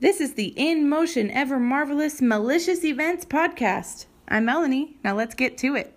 This 0.00 0.20
is 0.20 0.34
the 0.34 0.54
In 0.56 0.88
Motion 0.88 1.28
Ever 1.32 1.58
Marvelous 1.58 2.22
Malicious 2.22 2.84
Events 2.84 3.24
podcast. 3.24 4.06
I'm 4.28 4.44
Melanie. 4.44 4.96
Now 5.02 5.16
let's 5.16 5.34
get 5.34 5.58
to 5.58 5.74
it. 5.74 5.92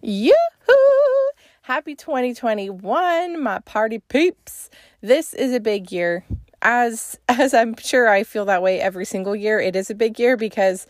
Yoo-hoo! 0.00 1.30
Happy 1.60 1.94
2021, 1.94 3.38
my 3.38 3.58
party 3.58 3.98
peeps. 3.98 4.70
This 5.02 5.34
is 5.34 5.52
a 5.52 5.60
big 5.60 5.92
year. 5.92 6.24
As 6.62 7.18
as 7.28 7.52
I'm 7.52 7.76
sure 7.76 8.08
I 8.08 8.22
feel 8.22 8.46
that 8.46 8.62
way 8.62 8.80
every 8.80 9.04
single 9.04 9.36
year, 9.36 9.60
it 9.60 9.76
is 9.76 9.90
a 9.90 9.94
big 9.94 10.18
year 10.18 10.38
because 10.38 10.86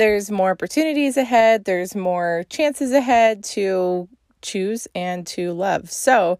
there's 0.00 0.30
more 0.30 0.52
opportunities 0.52 1.18
ahead, 1.18 1.66
there's 1.66 1.94
more 1.94 2.46
chances 2.48 2.90
ahead 2.90 3.44
to 3.44 4.08
choose 4.40 4.88
and 4.94 5.26
to 5.26 5.52
love. 5.52 5.90
So, 5.90 6.38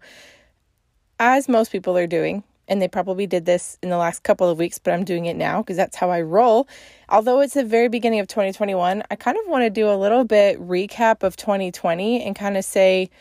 as 1.19 1.47
most 1.47 1.71
people 1.71 1.95
are 1.95 2.07
doing, 2.07 2.43
and 2.67 2.81
they 2.81 2.87
probably 2.87 3.27
did 3.27 3.45
this 3.45 3.77
in 3.83 3.89
the 3.89 3.97
last 3.97 4.23
couple 4.23 4.49
of 4.49 4.57
weeks, 4.57 4.79
but 4.79 4.95
I'm 4.95 5.03
doing 5.03 5.27
it 5.27 5.35
now 5.35 5.61
because 5.61 5.77
that's 5.77 5.95
how 5.95 6.09
I 6.09 6.21
roll. 6.21 6.67
Although 7.07 7.39
it's 7.41 7.53
the 7.53 7.63
very 7.63 7.87
beginning 7.87 8.19
of 8.19 8.27
2021, 8.27 9.03
I 9.11 9.15
kind 9.15 9.37
of 9.37 9.43
want 9.47 9.63
to 9.63 9.69
do 9.69 9.87
a 9.87 9.93
little 9.95 10.23
bit 10.23 10.59
recap 10.59 11.21
of 11.21 11.37
2020 11.37 12.23
and 12.23 12.35
kind 12.35 12.57
of 12.57 12.65
say 12.65 13.11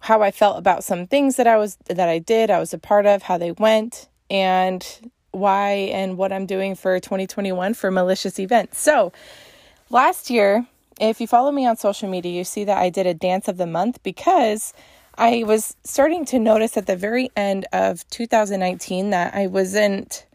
how 0.00 0.22
I 0.22 0.32
felt 0.32 0.58
about 0.58 0.82
some 0.82 1.06
things 1.06 1.36
that 1.36 1.46
I 1.46 1.56
was 1.56 1.78
that 1.86 2.08
I 2.08 2.18
did, 2.18 2.50
I 2.50 2.58
was 2.58 2.74
a 2.74 2.78
part 2.78 3.06
of, 3.06 3.22
how 3.22 3.38
they 3.38 3.52
went, 3.52 4.08
and 4.28 4.84
why 5.30 5.70
and 5.70 6.16
what 6.16 6.32
I'm 6.32 6.46
doing 6.46 6.74
for 6.74 6.98
2021 6.98 7.74
for 7.74 7.92
malicious 7.92 8.40
events. 8.40 8.80
So, 8.80 9.12
Last 9.90 10.28
year, 10.28 10.66
if 11.00 11.18
you 11.18 11.26
follow 11.26 11.50
me 11.50 11.66
on 11.66 11.78
social 11.78 12.10
media, 12.10 12.32
you 12.32 12.44
see 12.44 12.64
that 12.64 12.76
I 12.76 12.90
did 12.90 13.06
a 13.06 13.14
dance 13.14 13.48
of 13.48 13.56
the 13.56 13.66
month 13.66 14.02
because 14.02 14.74
I 15.16 15.44
was 15.46 15.76
starting 15.82 16.26
to 16.26 16.38
notice 16.38 16.76
at 16.76 16.86
the 16.86 16.94
very 16.94 17.30
end 17.34 17.66
of 17.72 18.06
2019 18.10 19.08
that 19.10 19.34
I 19.34 19.46
wasn't 19.46 20.26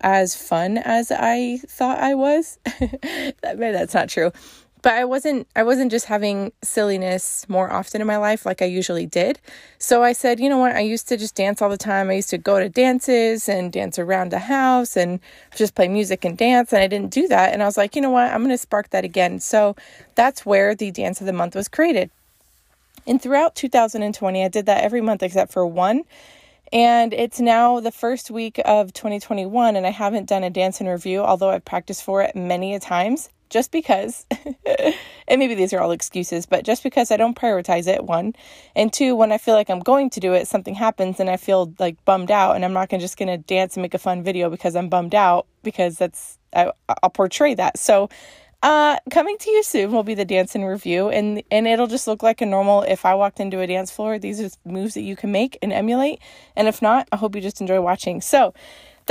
as 0.00 0.34
fun 0.34 0.78
as 0.78 1.12
I 1.12 1.58
thought 1.58 1.98
I 1.98 2.14
was. 2.14 2.58
Maybe 2.80 3.34
that's 3.42 3.92
not 3.92 4.08
true 4.08 4.32
but 4.82 4.94
I 4.94 5.04
wasn't 5.04 5.46
I 5.54 5.62
wasn't 5.62 5.92
just 5.92 6.06
having 6.06 6.52
silliness 6.62 7.48
more 7.48 7.72
often 7.72 8.00
in 8.00 8.06
my 8.06 8.16
life 8.16 8.44
like 8.44 8.60
I 8.60 8.66
usually 8.66 9.06
did. 9.06 9.38
So 9.78 10.02
I 10.02 10.12
said, 10.12 10.40
you 10.40 10.48
know 10.48 10.58
what? 10.58 10.74
I 10.74 10.80
used 10.80 11.08
to 11.08 11.16
just 11.16 11.36
dance 11.36 11.62
all 11.62 11.70
the 11.70 11.76
time. 11.76 12.10
I 12.10 12.14
used 12.14 12.30
to 12.30 12.38
go 12.38 12.58
to 12.58 12.68
dances 12.68 13.48
and 13.48 13.72
dance 13.72 13.98
around 13.98 14.30
the 14.30 14.40
house 14.40 14.96
and 14.96 15.20
just 15.54 15.76
play 15.76 15.86
music 15.86 16.24
and 16.24 16.36
dance 16.36 16.72
and 16.72 16.82
I 16.82 16.88
didn't 16.88 17.12
do 17.12 17.28
that 17.28 17.52
and 17.52 17.62
I 17.62 17.66
was 17.66 17.76
like, 17.76 17.94
you 17.94 18.02
know 18.02 18.10
what? 18.10 18.30
I'm 18.30 18.40
going 18.40 18.50
to 18.50 18.58
spark 18.58 18.90
that 18.90 19.04
again. 19.04 19.38
So 19.38 19.76
that's 20.16 20.44
where 20.44 20.74
the 20.74 20.90
dance 20.90 21.20
of 21.20 21.26
the 21.26 21.32
month 21.32 21.54
was 21.54 21.68
created. 21.68 22.10
And 23.06 23.20
throughout 23.22 23.54
2020, 23.54 24.44
I 24.44 24.48
did 24.48 24.66
that 24.66 24.84
every 24.84 25.00
month 25.00 25.22
except 25.22 25.52
for 25.52 25.66
one. 25.66 26.02
And 26.72 27.12
it's 27.12 27.38
now 27.38 27.80
the 27.80 27.92
first 27.92 28.30
week 28.30 28.58
of 28.64 28.94
2021, 28.94 29.76
and 29.76 29.86
I 29.86 29.90
haven't 29.90 30.26
done 30.26 30.42
a 30.42 30.48
dance 30.48 30.80
in 30.80 30.86
review, 30.86 31.20
although 31.20 31.50
I've 31.50 31.66
practiced 31.66 32.02
for 32.02 32.22
it 32.22 32.34
many 32.34 32.74
a 32.74 32.80
times 32.80 33.28
just 33.52 33.70
because, 33.70 34.26
and 35.28 35.38
maybe 35.38 35.54
these 35.54 35.72
are 35.72 35.80
all 35.80 35.92
excuses, 35.92 36.46
but 36.46 36.64
just 36.64 36.82
because 36.82 37.10
I 37.12 37.18
don't 37.18 37.36
prioritize 37.36 37.86
it, 37.86 38.02
one. 38.02 38.34
And 38.74 38.92
two, 38.92 39.14
when 39.14 39.30
I 39.30 39.38
feel 39.38 39.54
like 39.54 39.68
I'm 39.68 39.80
going 39.80 40.10
to 40.10 40.20
do 40.20 40.32
it, 40.32 40.48
something 40.48 40.74
happens 40.74 41.20
and 41.20 41.30
I 41.30 41.36
feel 41.36 41.72
like 41.78 42.02
bummed 42.04 42.30
out, 42.30 42.56
and 42.56 42.64
I'm 42.64 42.72
not 42.72 42.88
gonna, 42.88 43.02
just 43.02 43.18
to 43.18 43.36
dance 43.36 43.76
and 43.76 43.82
make 43.82 43.94
a 43.94 43.98
fun 43.98 44.24
video 44.24 44.48
because 44.48 44.74
I'm 44.74 44.88
bummed 44.88 45.14
out, 45.14 45.46
because 45.62 45.98
that's, 45.98 46.38
I, 46.56 46.72
I'll 47.02 47.10
portray 47.10 47.54
that. 47.54 47.78
So, 47.78 48.08
uh, 48.62 48.96
coming 49.10 49.36
to 49.38 49.50
you 49.50 49.62
soon 49.64 49.90
will 49.90 50.04
be 50.04 50.14
the 50.14 50.24
dance 50.24 50.54
and 50.54 50.64
review, 50.64 51.08
and 51.08 51.42
and 51.50 51.66
it'll 51.66 51.88
just 51.88 52.06
look 52.06 52.22
like 52.22 52.40
a 52.40 52.46
normal. 52.46 52.82
If 52.82 53.04
I 53.04 53.14
walked 53.16 53.40
into 53.40 53.58
a 53.58 53.66
dance 53.66 53.90
floor, 53.90 54.20
these 54.20 54.40
are 54.40 54.50
moves 54.64 54.94
that 54.94 55.02
you 55.02 55.16
can 55.16 55.32
make 55.32 55.58
and 55.62 55.72
emulate. 55.72 56.20
And 56.54 56.68
if 56.68 56.80
not, 56.80 57.08
I 57.10 57.16
hope 57.16 57.34
you 57.34 57.40
just 57.40 57.60
enjoy 57.60 57.80
watching. 57.80 58.20
So, 58.20 58.54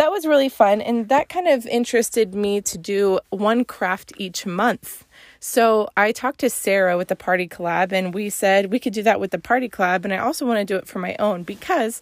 that 0.01 0.11
was 0.11 0.25
really 0.25 0.49
fun. 0.49 0.81
And 0.81 1.09
that 1.09 1.29
kind 1.29 1.47
of 1.47 1.67
interested 1.67 2.33
me 2.33 2.59
to 2.61 2.77
do 2.79 3.19
one 3.29 3.63
craft 3.63 4.11
each 4.17 4.47
month. 4.47 5.05
So 5.39 5.89
I 5.95 6.11
talked 6.11 6.39
to 6.39 6.49
Sarah 6.49 6.97
with 6.97 7.07
the 7.07 7.15
Party 7.15 7.47
Collab, 7.47 7.91
and 7.91 8.11
we 8.11 8.31
said 8.31 8.71
we 8.71 8.79
could 8.79 8.93
do 8.93 9.03
that 9.03 9.19
with 9.19 9.29
the 9.29 9.37
Party 9.37 9.69
Collab. 9.69 10.03
And 10.03 10.11
I 10.11 10.17
also 10.17 10.43
want 10.43 10.57
to 10.57 10.65
do 10.65 10.75
it 10.75 10.87
for 10.87 10.97
my 10.97 11.15
own 11.19 11.43
because 11.43 12.01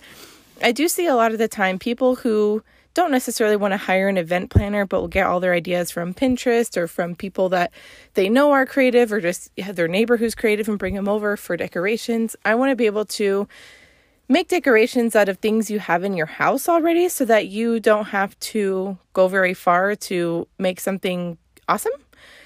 I 0.63 0.71
do 0.71 0.87
see 0.87 1.07
a 1.07 1.15
lot 1.15 1.33
of 1.33 1.39
the 1.39 1.49
time 1.49 1.77
people 1.77 2.15
who 2.15 2.63
don't 2.93 3.11
necessarily 3.11 3.57
want 3.57 3.73
to 3.73 3.77
hire 3.77 4.07
an 4.07 4.17
event 4.17 4.49
planner, 4.49 4.85
but 4.85 5.01
will 5.01 5.09
get 5.09 5.27
all 5.27 5.41
their 5.41 5.53
ideas 5.53 5.91
from 5.91 6.13
Pinterest 6.13 6.77
or 6.77 6.87
from 6.87 7.15
people 7.15 7.49
that 7.49 7.73
they 8.13 8.29
know 8.29 8.51
are 8.51 8.65
creative 8.65 9.11
or 9.11 9.19
just 9.19 9.51
their 9.57 9.89
neighbor 9.89 10.15
who's 10.15 10.35
creative 10.35 10.69
and 10.69 10.79
bring 10.79 10.95
them 10.95 11.09
over 11.09 11.35
for 11.35 11.57
decorations. 11.57 12.37
I 12.45 12.55
want 12.55 12.71
to 12.71 12.77
be 12.77 12.85
able 12.85 13.05
to 13.05 13.45
make 14.29 14.47
decorations 14.47 15.15
out 15.15 15.27
of 15.27 15.39
things 15.39 15.69
you 15.71 15.79
have 15.79 16.03
in 16.03 16.13
your 16.13 16.27
house 16.27 16.69
already 16.69 17.09
so 17.09 17.25
that 17.25 17.47
you 17.47 17.79
don't 17.79 18.05
have 18.05 18.39
to 18.39 18.97
go 19.13 19.27
very 19.27 19.55
far 19.55 19.95
to 19.95 20.47
make 20.59 20.79
something 20.79 21.37
awesome. 21.67 21.91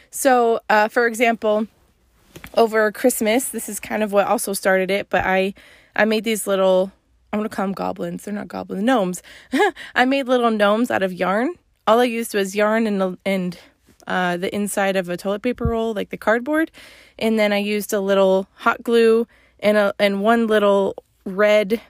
So, 0.10 0.62
uh, 0.70 0.88
for 0.88 1.06
example, 1.06 1.68
over 2.56 2.92
Christmas, 2.92 3.50
this 3.50 3.68
is 3.68 3.80
kind 3.80 4.02
of 4.02 4.14
what 4.14 4.28
also 4.28 4.54
started 4.54 4.90
it, 4.90 5.10
but 5.10 5.26
I 5.26 5.54
I 5.96 6.06
made 6.06 6.24
these 6.24 6.48
little 6.48 6.92
I'm 7.32 7.40
gonna 7.40 7.50
call 7.50 7.66
them 7.66 7.74
goblins. 7.74 8.24
They're 8.24 8.34
not 8.34 8.48
goblins, 8.48 8.84
gnomes. 8.84 9.22
I 9.96 10.06
made 10.06 10.28
little 10.28 10.52
gnomes 10.52 10.90
out 10.90 11.04
of 11.04 11.12
yarn. 11.12 11.56
All 11.86 12.00
I 12.00 12.06
used 12.06 12.34
was 12.34 12.56
yarn 12.56 12.88
and 12.88 13.18
and 13.26 13.58
uh, 14.08 14.38
the 14.38 14.54
inside 14.54 14.96
of 14.96 15.10
a 15.10 15.18
toilet 15.18 15.42
paper 15.42 15.66
roll, 15.66 15.94
like 15.94 16.10
the 16.10 16.18
cardboard, 16.18 16.72
and 17.18 17.38
then 17.38 17.52
I 17.52 17.58
used 17.58 17.92
a 17.92 18.00
little 18.00 18.48
hot 18.56 18.84
glue 18.84 19.28
and 19.60 19.78
a 19.78 19.94
and 20.00 20.22
one 20.22 20.48
little 20.48 20.96
red 21.26 21.82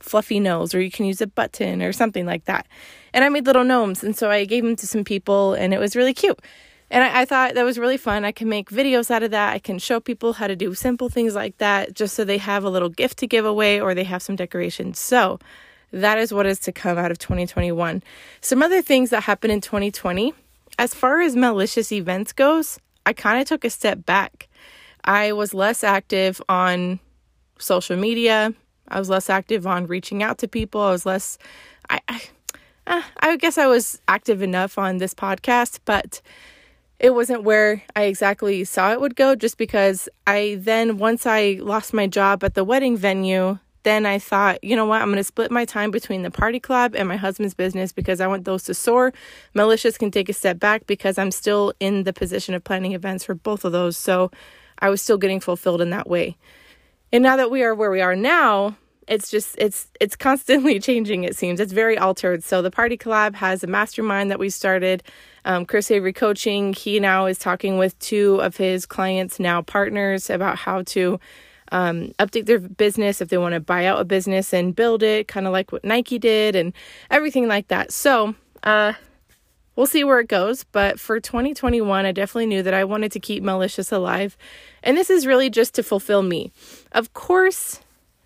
fluffy 0.00 0.40
nose, 0.40 0.74
or 0.74 0.80
you 0.80 0.90
can 0.90 1.06
use 1.06 1.20
a 1.20 1.26
button 1.26 1.82
or 1.82 1.92
something 1.92 2.26
like 2.26 2.44
that. 2.46 2.66
And 3.14 3.24
I 3.24 3.28
made 3.28 3.46
little 3.46 3.64
gnomes, 3.64 4.02
and 4.02 4.16
so 4.16 4.30
I 4.30 4.44
gave 4.44 4.64
them 4.64 4.76
to 4.76 4.86
some 4.86 5.04
people, 5.04 5.54
and 5.54 5.72
it 5.72 5.78
was 5.78 5.96
really 5.96 6.14
cute. 6.14 6.40
And 6.90 7.02
I, 7.02 7.22
I, 7.22 7.24
thought 7.24 7.54
that 7.54 7.64
was 7.64 7.78
really 7.78 7.96
fun. 7.96 8.24
I 8.24 8.32
can 8.32 8.50
make 8.50 8.68
videos 8.68 9.10
out 9.10 9.22
of 9.22 9.30
that. 9.30 9.54
I 9.54 9.58
can 9.58 9.78
show 9.78 9.98
people 9.98 10.34
how 10.34 10.46
to 10.46 10.54
do 10.54 10.74
simple 10.74 11.08
things 11.08 11.34
like 11.34 11.56
that 11.56 11.94
just 11.94 12.14
so 12.14 12.22
they 12.22 12.36
have 12.36 12.64
a 12.64 12.70
little 12.70 12.90
gift 12.90 13.18
to 13.20 13.26
give 13.26 13.46
away 13.46 13.80
or 13.80 13.94
they 13.94 14.04
have 14.04 14.22
some 14.22 14.36
decorations. 14.36 14.98
So 14.98 15.38
that 15.90 16.18
is 16.18 16.34
what 16.34 16.44
is 16.44 16.58
to 16.60 16.72
come 16.72 16.98
out 16.98 17.10
of 17.10 17.18
2021. 17.18 18.02
Some 18.42 18.62
other 18.62 18.82
things 18.82 19.08
that 19.08 19.22
happened 19.22 19.54
in 19.54 19.62
2020, 19.62 20.34
as 20.78 20.92
far 20.92 21.22
as 21.22 21.34
malicious 21.34 21.92
events 21.92 22.34
goes, 22.34 22.78
I 23.06 23.14
kind 23.14 23.40
of 23.40 23.48
took 23.48 23.64
a 23.64 23.70
step 23.70 24.04
back. 24.04 24.48
I 25.02 25.32
was 25.32 25.54
less 25.54 25.82
active 25.82 26.42
on 26.50 27.00
social 27.58 27.96
media. 27.96 28.52
I 28.88 28.98
was 28.98 29.08
less 29.08 29.30
active 29.30 29.66
on 29.66 29.86
reaching 29.86 30.22
out 30.22 30.38
to 30.38 30.48
people. 30.48 30.80
I 30.80 30.90
was 30.90 31.06
less, 31.06 31.38
I, 31.88 32.00
I, 32.08 32.22
uh, 32.86 33.02
I 33.20 33.36
guess 33.36 33.58
I 33.58 33.66
was 33.66 34.00
active 34.08 34.42
enough 34.42 34.78
on 34.78 34.98
this 34.98 35.14
podcast, 35.14 35.80
but 35.84 36.20
it 36.98 37.14
wasn't 37.14 37.42
where 37.42 37.82
I 37.96 38.04
exactly 38.04 38.64
saw 38.64 38.92
it 38.92 39.00
would 39.00 39.16
go 39.16 39.34
just 39.34 39.58
because 39.58 40.08
I 40.26 40.58
then, 40.60 40.98
once 40.98 41.26
I 41.26 41.58
lost 41.60 41.92
my 41.92 42.06
job 42.06 42.44
at 42.44 42.54
the 42.54 42.64
wedding 42.64 42.96
venue, 42.96 43.58
then 43.82 44.06
I 44.06 44.18
thought, 44.18 44.62
you 44.62 44.76
know 44.76 44.86
what, 44.86 45.02
I'm 45.02 45.08
going 45.08 45.16
to 45.16 45.24
split 45.24 45.50
my 45.50 45.64
time 45.64 45.90
between 45.90 46.22
the 46.22 46.30
party 46.30 46.60
collab 46.60 46.94
and 46.94 47.08
my 47.08 47.16
husband's 47.16 47.54
business 47.54 47.92
because 47.92 48.20
I 48.20 48.28
want 48.28 48.44
those 48.44 48.62
to 48.64 48.74
soar. 48.74 49.12
Malicious 49.54 49.98
can 49.98 50.10
take 50.10 50.28
a 50.28 50.32
step 50.32 50.60
back 50.60 50.86
because 50.86 51.18
I'm 51.18 51.32
still 51.32 51.72
in 51.80 52.04
the 52.04 52.12
position 52.12 52.54
of 52.54 52.62
planning 52.62 52.92
events 52.92 53.24
for 53.24 53.34
both 53.34 53.64
of 53.64 53.72
those. 53.72 53.96
So 53.96 54.30
I 54.78 54.88
was 54.88 55.02
still 55.02 55.18
getting 55.18 55.40
fulfilled 55.40 55.80
in 55.80 55.90
that 55.90 56.08
way. 56.08 56.36
And 57.12 57.22
now 57.22 57.36
that 57.36 57.50
we 57.50 57.62
are 57.62 57.74
where 57.74 57.90
we 57.90 58.00
are 58.00 58.16
now, 58.16 58.76
it's 59.06 59.30
just 59.30 59.54
it's 59.58 59.88
it's 60.00 60.16
constantly 60.16 60.80
changing 60.88 61.24
it 61.24 61.36
seems. 61.36 61.60
It's 61.60 61.72
very 61.72 61.98
altered. 61.98 62.42
So 62.42 62.62
the 62.62 62.70
party 62.70 62.96
collab 62.96 63.34
has 63.34 63.62
a 63.62 63.66
mastermind 63.66 64.30
that 64.30 64.38
we 64.38 64.50
started. 64.50 65.02
Um, 65.44 65.66
chris 65.66 65.90
avery 65.90 66.12
coaching 66.12 66.72
he 66.72 67.00
now 67.00 67.26
is 67.26 67.36
talking 67.36 67.76
with 67.76 67.98
two 67.98 68.40
of 68.40 68.56
his 68.56 68.86
clients 68.86 69.40
now 69.40 69.60
partners 69.60 70.30
about 70.30 70.56
how 70.56 70.82
to 70.82 71.18
um, 71.72 72.12
update 72.20 72.46
their 72.46 72.60
business 72.60 73.20
if 73.20 73.28
they 73.28 73.38
want 73.38 73.54
to 73.54 73.60
buy 73.60 73.86
out 73.86 74.00
a 74.00 74.04
business 74.04 74.54
and 74.54 74.76
build 74.76 75.02
it 75.02 75.26
kind 75.26 75.48
of 75.48 75.52
like 75.52 75.72
what 75.72 75.84
nike 75.84 76.16
did 76.16 76.54
and 76.54 76.72
everything 77.10 77.48
like 77.48 77.66
that. 77.68 77.92
So 77.92 78.36
uh, 78.62 78.92
we'll 79.76 79.86
see 79.86 80.04
where 80.04 80.20
it 80.20 80.28
goes 80.28 80.64
but 80.64 81.00
for 81.00 81.20
2021 81.20 82.06
i 82.06 82.12
definitely 82.12 82.46
knew 82.46 82.62
that 82.62 82.74
i 82.74 82.84
wanted 82.84 83.10
to 83.12 83.20
keep 83.20 83.42
malicious 83.42 83.90
alive 83.92 84.36
and 84.82 84.96
this 84.96 85.10
is 85.10 85.26
really 85.26 85.50
just 85.50 85.74
to 85.74 85.82
fulfill 85.82 86.22
me 86.22 86.50
of 86.92 87.12
course 87.14 87.80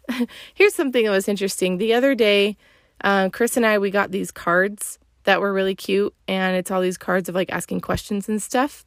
Here's 0.55 0.75
something 0.75 1.05
that 1.05 1.11
was 1.11 1.29
interesting. 1.29 1.79
The 1.79 1.95
other 1.95 2.15
day, 2.15 2.57
uh, 3.03 3.29
Chris 3.31 3.57
and 3.57 3.67
I, 3.67 3.79
we 3.79 3.91
got 3.91 4.11
these 4.11 4.31
cards 4.31 4.99
that 5.25 5.41
were 5.41 5.53
really 5.53 5.75
cute, 5.75 6.15
and 6.29 6.57
it's 6.57 6.71
all 6.71 6.81
these 6.81 6.99
cards 6.99 7.29
of 7.29 7.35
like 7.35 7.51
asking 7.51 7.81
questions 7.81 8.29
and 8.29 8.41
stuff. 8.41 8.85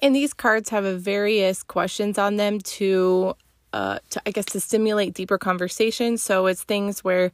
And 0.00 0.14
these 0.14 0.34
cards 0.34 0.70
have 0.70 0.84
a 0.84 0.96
various 0.96 1.62
questions 1.62 2.18
on 2.18 2.36
them 2.36 2.58
to, 2.60 3.34
uh, 3.72 3.98
to 4.10 4.22
I 4.26 4.30
guess, 4.30 4.46
to 4.46 4.60
stimulate 4.60 5.14
deeper 5.14 5.38
conversation. 5.38 6.18
So 6.18 6.46
it's 6.46 6.64
things 6.64 7.04
where 7.04 7.30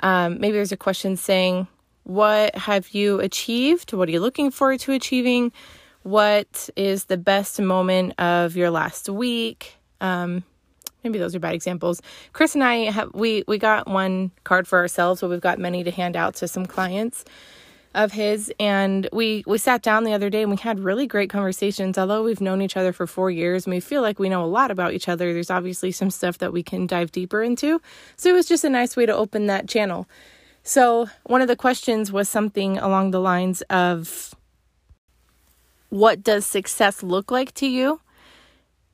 um, 0.00 0.38
maybe 0.40 0.52
there's 0.52 0.72
a 0.72 0.76
question 0.76 1.16
saying, 1.16 1.66
"What 2.06 2.56
have 2.56 2.90
you 2.90 3.20
achieved? 3.20 3.92
What 3.92 4.08
are 4.08 4.12
you 4.12 4.20
looking 4.20 4.50
forward 4.50 4.80
to 4.80 4.92
achieving?" 4.92 5.52
what 6.06 6.70
is 6.76 7.06
the 7.06 7.16
best 7.16 7.60
moment 7.60 8.14
of 8.20 8.54
your 8.54 8.70
last 8.70 9.08
week? 9.08 9.74
Um, 10.00 10.44
maybe 11.02 11.18
those 11.18 11.34
are 11.34 11.40
bad 11.40 11.54
examples. 11.54 12.00
Chris 12.32 12.54
and 12.54 12.62
I 12.62 12.90
have 12.92 13.10
we 13.12 13.42
we 13.48 13.58
got 13.58 13.88
one 13.88 14.30
card 14.44 14.68
for 14.68 14.78
ourselves, 14.78 15.20
but 15.20 15.30
we've 15.30 15.40
got 15.40 15.58
many 15.58 15.82
to 15.82 15.90
hand 15.90 16.14
out 16.14 16.36
to 16.36 16.46
some 16.46 16.64
clients 16.64 17.24
of 17.92 18.12
his 18.12 18.52
and 18.60 19.08
we 19.12 19.42
we 19.48 19.58
sat 19.58 19.82
down 19.82 20.04
the 20.04 20.12
other 20.12 20.30
day 20.30 20.42
and 20.42 20.50
we 20.50 20.56
had 20.58 20.78
really 20.78 21.06
great 21.06 21.30
conversations 21.30 21.96
although 21.96 22.22
we've 22.22 22.42
known 22.42 22.60
each 22.60 22.76
other 22.76 22.92
for 22.92 23.06
4 23.06 23.30
years 23.30 23.64
and 23.64 23.72
we 23.72 23.80
feel 23.80 24.02
like 24.02 24.18
we 24.18 24.28
know 24.28 24.44
a 24.44 24.46
lot 24.46 24.70
about 24.70 24.92
each 24.92 25.08
other 25.08 25.32
there's 25.32 25.50
obviously 25.50 25.90
some 25.90 26.10
stuff 26.10 26.36
that 26.36 26.52
we 26.52 26.62
can 26.62 26.86
dive 26.86 27.10
deeper 27.10 27.42
into 27.42 27.80
so 28.16 28.28
it 28.28 28.34
was 28.34 28.44
just 28.44 28.64
a 28.64 28.68
nice 28.68 28.98
way 28.98 29.06
to 29.06 29.16
open 29.16 29.46
that 29.46 29.66
channel 29.66 30.06
so 30.66 31.08
one 31.24 31.40
of 31.40 31.48
the 31.48 31.56
questions 31.56 32.10
was 32.10 32.28
something 32.28 32.76
along 32.78 33.12
the 33.12 33.20
lines 33.20 33.62
of 33.62 34.34
what 35.90 36.22
does 36.24 36.44
success 36.44 37.02
look 37.02 37.30
like 37.30 37.54
to 37.54 37.66
you 37.66 38.00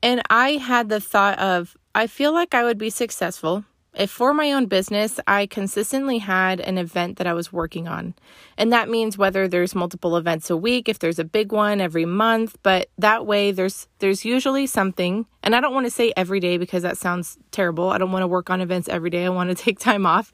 and 0.03 0.21
i 0.29 0.53
had 0.53 0.89
the 0.89 1.01
thought 1.01 1.39
of 1.39 1.77
i 1.95 2.07
feel 2.07 2.33
like 2.33 2.55
i 2.55 2.63
would 2.63 2.79
be 2.79 2.91
successful 2.91 3.65
if 3.95 4.11
for 4.11 4.33
my 4.33 4.53
own 4.53 4.67
business, 4.67 5.21
I 5.27 5.45
consistently 5.45 6.19
had 6.19 6.61
an 6.61 6.79
event 6.79 7.19
that 7.19 7.27
I 7.27 7.35
was 7.35 7.53
working 7.53 7.87
on. 7.87 8.15
And 8.57 8.73
that 8.73 8.89
means 8.89 9.19
whether 9.19 9.47
there's 9.47 9.75
multiple 9.75 10.17
events 10.17 10.49
a 10.49 10.57
week, 10.57 10.89
if 10.89 10.99
there's 10.99 11.19
a 11.19 11.25
big 11.25 11.53
one 11.53 11.79
every 11.79 12.07
month, 12.07 12.57
but 12.63 12.89
that 12.97 13.27
way 13.27 13.53
there's 13.53 13.89
there's 13.99 14.25
usually 14.25 14.67
something. 14.67 15.27
And 15.43 15.55
I 15.55 15.61
don't 15.61 15.75
want 15.75 15.87
to 15.87 15.91
say 15.91 16.13
every 16.17 16.41
day 16.41 16.57
because 16.57 16.83
that 16.85 16.97
sounds 16.97 17.37
terrible. 17.51 17.91
I 17.91 17.99
don't 17.99 18.13
want 18.13 18.23
to 18.23 18.29
work 18.29 18.49
on 18.49 18.63
events 18.63 18.89
every 18.89 19.11
day. 19.11 19.27
I 19.27 19.29
want 19.29 19.51
to 19.51 19.55
take 19.65 19.79
time 19.79 20.07
off. 20.07 20.33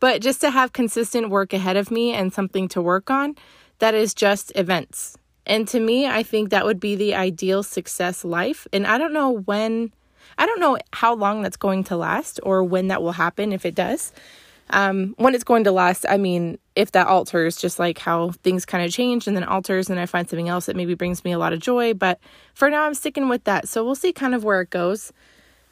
But 0.00 0.22
just 0.22 0.40
to 0.40 0.50
have 0.50 0.72
consistent 0.72 1.30
work 1.30 1.52
ahead 1.52 1.76
of 1.76 1.90
me 1.90 2.12
and 2.12 2.32
something 2.32 2.68
to 2.68 2.82
work 2.82 3.10
on, 3.10 3.36
that 3.78 3.94
is 3.94 4.14
just 4.14 4.52
events. 4.56 5.16
And 5.46 5.66
to 5.68 5.80
me, 5.80 6.06
I 6.06 6.22
think 6.22 6.50
that 6.50 6.64
would 6.64 6.80
be 6.80 6.96
the 6.96 7.14
ideal 7.14 7.62
success 7.62 8.24
life. 8.24 8.66
And 8.72 8.86
I 8.86 8.98
don't 8.98 9.12
know 9.12 9.30
when 9.30 9.92
I 10.38 10.46
don't 10.46 10.60
know 10.60 10.78
how 10.92 11.14
long 11.14 11.42
that's 11.42 11.56
going 11.56 11.84
to 11.84 11.96
last 11.96 12.40
or 12.42 12.64
when 12.64 12.88
that 12.88 13.02
will 13.02 13.12
happen 13.12 13.52
if 13.52 13.66
it 13.66 13.74
does. 13.74 14.12
Um, 14.70 15.14
when 15.18 15.34
it's 15.34 15.44
going 15.44 15.64
to 15.64 15.72
last, 15.72 16.06
I 16.08 16.16
mean, 16.16 16.58
if 16.76 16.92
that 16.92 17.08
alters, 17.08 17.56
just 17.56 17.80
like 17.80 17.98
how 17.98 18.30
things 18.44 18.64
kind 18.64 18.84
of 18.84 18.92
change 18.92 19.26
and 19.26 19.36
then 19.36 19.42
alters, 19.42 19.90
and 19.90 19.98
I 19.98 20.06
find 20.06 20.30
something 20.30 20.48
else 20.48 20.66
that 20.66 20.76
maybe 20.76 20.94
brings 20.94 21.24
me 21.24 21.32
a 21.32 21.38
lot 21.38 21.52
of 21.52 21.58
joy. 21.58 21.92
But 21.92 22.20
for 22.54 22.70
now, 22.70 22.84
I'm 22.84 22.94
sticking 22.94 23.28
with 23.28 23.44
that. 23.44 23.68
So 23.68 23.84
we'll 23.84 23.96
see 23.96 24.12
kind 24.12 24.34
of 24.34 24.44
where 24.44 24.60
it 24.60 24.70
goes. 24.70 25.12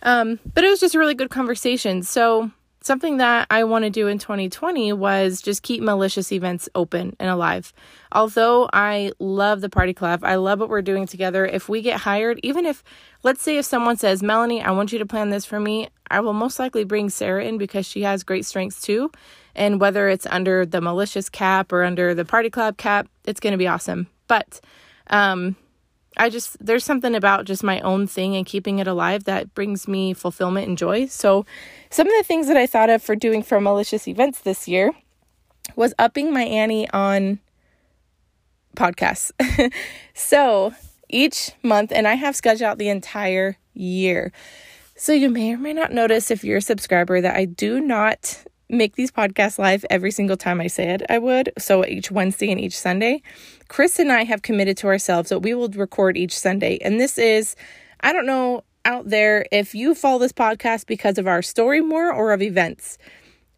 Um, 0.02 0.40
but 0.52 0.64
it 0.64 0.68
was 0.68 0.80
just 0.80 0.96
a 0.96 0.98
really 0.98 1.14
good 1.14 1.30
conversation. 1.30 2.02
So 2.02 2.50
something 2.88 3.18
that 3.18 3.46
I 3.50 3.64
want 3.64 3.84
to 3.84 3.90
do 3.90 4.08
in 4.08 4.18
2020 4.18 4.94
was 4.94 5.42
just 5.42 5.62
keep 5.62 5.82
malicious 5.82 6.32
events 6.32 6.70
open 6.74 7.14
and 7.20 7.28
alive. 7.28 7.72
Although 8.12 8.68
I 8.72 9.12
love 9.18 9.60
the 9.60 9.68
party 9.68 9.92
collab, 9.92 10.24
I 10.24 10.36
love 10.36 10.58
what 10.58 10.70
we're 10.70 10.80
doing 10.80 11.06
together. 11.06 11.44
If 11.44 11.68
we 11.68 11.82
get 11.82 12.00
hired, 12.00 12.40
even 12.42 12.64
if, 12.64 12.82
let's 13.22 13.42
say, 13.42 13.58
if 13.58 13.66
someone 13.66 13.98
says, 13.98 14.22
Melanie, 14.22 14.62
I 14.62 14.70
want 14.70 14.90
you 14.90 14.98
to 15.00 15.06
plan 15.06 15.28
this 15.28 15.44
for 15.44 15.60
me, 15.60 15.90
I 16.10 16.20
will 16.20 16.32
most 16.32 16.58
likely 16.58 16.84
bring 16.84 17.10
Sarah 17.10 17.44
in 17.44 17.58
because 17.58 17.84
she 17.84 18.02
has 18.02 18.24
great 18.24 18.46
strengths 18.46 18.80
too. 18.80 19.12
And 19.54 19.80
whether 19.80 20.08
it's 20.08 20.26
under 20.26 20.64
the 20.64 20.80
malicious 20.80 21.28
cap 21.28 21.72
or 21.72 21.84
under 21.84 22.14
the 22.14 22.24
party 22.24 22.48
collab 22.48 22.78
cap, 22.78 23.06
it's 23.26 23.38
going 23.38 23.52
to 23.52 23.58
be 23.58 23.68
awesome. 23.68 24.06
But, 24.28 24.60
um, 25.08 25.56
I 26.18 26.30
just, 26.30 26.56
there's 26.64 26.84
something 26.84 27.14
about 27.14 27.44
just 27.44 27.62
my 27.62 27.80
own 27.80 28.06
thing 28.06 28.36
and 28.36 28.44
keeping 28.44 28.78
it 28.78 28.86
alive 28.86 29.24
that 29.24 29.54
brings 29.54 29.86
me 29.86 30.14
fulfillment 30.14 30.68
and 30.68 30.76
joy. 30.76 31.06
So, 31.06 31.46
some 31.90 32.06
of 32.06 32.12
the 32.18 32.24
things 32.24 32.48
that 32.48 32.56
I 32.56 32.66
thought 32.66 32.90
of 32.90 33.02
for 33.02 33.16
doing 33.16 33.42
for 33.42 33.60
malicious 33.60 34.06
events 34.08 34.40
this 34.40 34.68
year 34.68 34.92
was 35.76 35.94
upping 35.98 36.32
my 36.32 36.42
ante 36.42 36.88
on 36.90 37.38
podcasts. 38.76 39.32
so, 40.14 40.72
each 41.08 41.52
month, 41.62 41.92
and 41.92 42.06
I 42.06 42.14
have 42.14 42.36
scheduled 42.36 42.68
out 42.68 42.78
the 42.78 42.88
entire 42.88 43.56
year. 43.74 44.32
So, 44.96 45.12
you 45.12 45.30
may 45.30 45.54
or 45.54 45.58
may 45.58 45.72
not 45.72 45.92
notice 45.92 46.30
if 46.30 46.44
you're 46.44 46.58
a 46.58 46.62
subscriber 46.62 47.20
that 47.20 47.36
I 47.36 47.44
do 47.44 47.80
not 47.80 48.44
make 48.68 48.96
these 48.96 49.10
podcasts 49.10 49.58
live 49.58 49.84
every 49.90 50.10
single 50.10 50.36
time 50.36 50.60
I 50.60 50.66
said 50.66 51.04
I 51.08 51.18
would. 51.18 51.52
So 51.58 51.84
each 51.84 52.10
Wednesday 52.10 52.50
and 52.50 52.60
each 52.60 52.78
Sunday. 52.78 53.22
Chris 53.68 53.98
and 53.98 54.12
I 54.12 54.24
have 54.24 54.42
committed 54.42 54.76
to 54.78 54.86
ourselves 54.88 55.30
that 55.30 55.40
we 55.40 55.54
will 55.54 55.68
record 55.68 56.16
each 56.16 56.36
Sunday. 56.38 56.78
And 56.82 57.00
this 57.00 57.18
is, 57.18 57.56
I 58.00 58.12
don't 58.12 58.26
know 58.26 58.64
out 58.84 59.08
there 59.08 59.46
if 59.52 59.74
you 59.74 59.94
follow 59.94 60.18
this 60.18 60.32
podcast 60.32 60.86
because 60.86 61.18
of 61.18 61.26
our 61.26 61.42
story 61.42 61.80
more 61.80 62.12
or 62.12 62.32
of 62.32 62.42
events. 62.42 62.98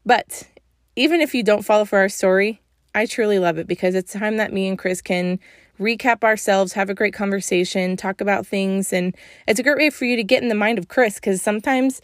But 0.05 0.49
even 0.97 1.21
if 1.21 1.35
you 1.35 1.43
don't 1.43 1.63
follow 1.63 1.85
for 1.85 1.99
our 1.99 2.09
story, 2.09 2.61
I 2.95 3.07
truly 3.07 3.39
love 3.39 3.59
it 3.59 3.67
because 3.67 3.95
it's 3.95 4.13
time 4.13 4.37
that 4.39 4.53
me 4.53 4.67
and 4.67 4.79
Chris 4.79 5.01
can 5.01 5.39
recap 5.79 6.25
ourselves, 6.25 6.73
have 6.75 6.91
a 6.91 6.95
great 6.95 7.15
conversation, 7.15 7.97
talk 7.97 8.21
about 8.21 8.47
things. 8.47 8.93
And 8.93 9.17
it's 9.47 9.61
a 9.61 9.63
great 9.63 9.79
way 9.79 9.91
for 9.91 10.05
you 10.05 10.17
to 10.17 10.25
get 10.25 10.43
in 10.43 10.49
the 10.49 10.55
mind 10.55 10.79
of 10.79 10.89
Chris 10.89 11.15
because 11.15 11.41
sometimes 11.41 12.01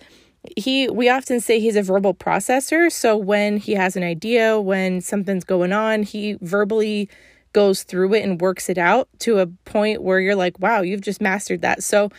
he 0.56 0.88
we 0.88 1.08
often 1.08 1.40
say 1.40 1.60
he's 1.60 1.76
a 1.76 1.82
verbal 1.82 2.14
processor. 2.14 2.90
So 2.90 3.16
when 3.16 3.56
he 3.58 3.74
has 3.74 3.96
an 3.96 4.02
idea 4.02 4.60
when 4.60 5.00
something's 5.00 5.44
going 5.44 5.72
on 5.72 6.02
he 6.02 6.38
verbally 6.40 7.08
goes 7.52 7.82
through 7.84 8.14
it 8.14 8.22
and 8.22 8.40
works 8.40 8.68
it 8.68 8.78
out 8.78 9.08
to 9.20 9.38
a 9.38 9.46
point 9.46 10.02
where 10.02 10.20
you're 10.20 10.36
like 10.36 10.58
wow 10.60 10.80
you've 10.80 11.00
just 11.00 11.20
mastered 11.20 11.62
that. 11.62 11.82
So 11.82 12.10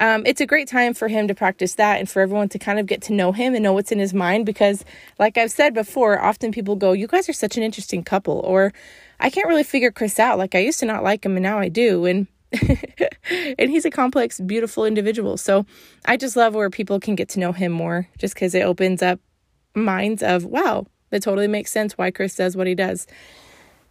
um, 0.00 0.24
it's 0.26 0.40
a 0.40 0.46
great 0.46 0.66
time 0.66 0.92
for 0.92 1.06
him 1.06 1.28
to 1.28 1.34
practice 1.34 1.76
that 1.76 2.00
and 2.00 2.10
for 2.10 2.20
everyone 2.20 2.48
to 2.48 2.58
kind 2.58 2.80
of 2.80 2.86
get 2.86 3.00
to 3.02 3.12
know 3.12 3.30
him 3.30 3.54
and 3.54 3.62
know 3.62 3.72
what's 3.72 3.92
in 3.92 4.00
his 4.00 4.12
mind 4.12 4.44
because 4.44 4.84
like 5.20 5.38
i've 5.38 5.52
said 5.52 5.72
before 5.72 6.20
often 6.20 6.50
people 6.50 6.74
go 6.74 6.90
you 6.90 7.06
guys 7.06 7.28
are 7.28 7.32
such 7.32 7.56
an 7.56 7.62
interesting 7.62 8.02
couple 8.02 8.40
or 8.40 8.72
i 9.20 9.30
can't 9.30 9.46
really 9.46 9.62
figure 9.62 9.92
chris 9.92 10.18
out. 10.18 10.36
Like 10.36 10.56
i 10.56 10.58
used 10.58 10.80
to 10.80 10.86
not 10.86 11.04
like 11.04 11.24
him 11.24 11.36
and 11.36 11.44
now 11.44 11.60
i 11.60 11.68
do. 11.68 12.06
And 12.06 12.26
and 13.58 13.70
he's 13.70 13.84
a 13.84 13.90
complex, 13.90 14.40
beautiful 14.40 14.84
individual. 14.84 15.36
So 15.36 15.66
I 16.04 16.16
just 16.16 16.36
love 16.36 16.54
where 16.54 16.70
people 16.70 17.00
can 17.00 17.14
get 17.14 17.28
to 17.30 17.40
know 17.40 17.52
him 17.52 17.72
more 17.72 18.08
just 18.18 18.34
because 18.34 18.54
it 18.54 18.62
opens 18.62 19.02
up 19.02 19.20
minds 19.74 20.22
of, 20.22 20.44
wow, 20.44 20.86
that 21.10 21.22
totally 21.22 21.48
makes 21.48 21.70
sense 21.70 21.98
why 21.98 22.10
Chris 22.10 22.36
does 22.36 22.56
what 22.56 22.66
he 22.66 22.74
does. 22.74 23.06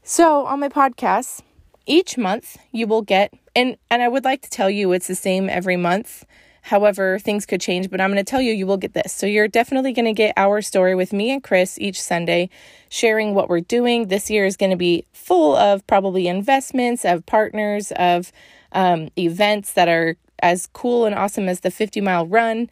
So 0.03 0.45
on 0.45 0.59
my 0.59 0.69
podcast, 0.69 1.41
each 1.85 2.17
month 2.17 2.57
you 2.71 2.87
will 2.87 3.01
get, 3.01 3.33
and, 3.55 3.77
and 3.89 4.01
I 4.01 4.07
would 4.07 4.23
like 4.23 4.41
to 4.41 4.49
tell 4.49 4.69
you 4.69 4.91
it's 4.91 5.07
the 5.07 5.15
same 5.15 5.49
every 5.49 5.77
month. 5.77 6.25
However, 6.63 7.19
things 7.19 7.45
could 7.45 7.61
change, 7.61 7.89
but 7.89 8.01
I'm 8.01 8.09
going 8.09 8.23
to 8.23 8.29
tell 8.29 8.41
you, 8.41 8.53
you 8.53 8.65
will 8.65 8.77
get 8.77 8.93
this. 8.93 9.11
So, 9.13 9.25
you're 9.25 9.47
definitely 9.47 9.91
going 9.93 10.05
to 10.05 10.13
get 10.13 10.33
our 10.37 10.61
story 10.61 10.95
with 10.95 11.11
me 11.11 11.29
and 11.29 11.43
Chris 11.43 11.77
each 11.77 12.01
Sunday, 12.01 12.49
sharing 12.89 13.35
what 13.35 13.49
we're 13.49 13.59
doing. 13.59 14.07
This 14.07 14.29
year 14.29 14.45
is 14.45 14.55
going 14.55 14.71
to 14.71 14.77
be 14.77 15.05
full 15.11 15.55
of 15.55 15.85
probably 15.87 16.27
investments, 16.27 17.03
of 17.03 17.25
partners, 17.25 17.91
of 17.97 18.31
um, 18.71 19.09
events 19.17 19.73
that 19.73 19.87
are 19.87 20.15
as 20.41 20.67
cool 20.73 21.05
and 21.05 21.15
awesome 21.15 21.47
as 21.49 21.59
the 21.59 21.71
50 21.71 22.01
mile 22.01 22.25
run, 22.25 22.69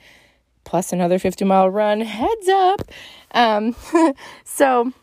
plus 0.64 0.94
another 0.94 1.20
50 1.20 1.46
mile 1.46 1.70
run. 1.70 2.02
Heads 2.02 2.50
up. 2.50 2.82
Um, 3.32 3.76
so, 4.44 4.94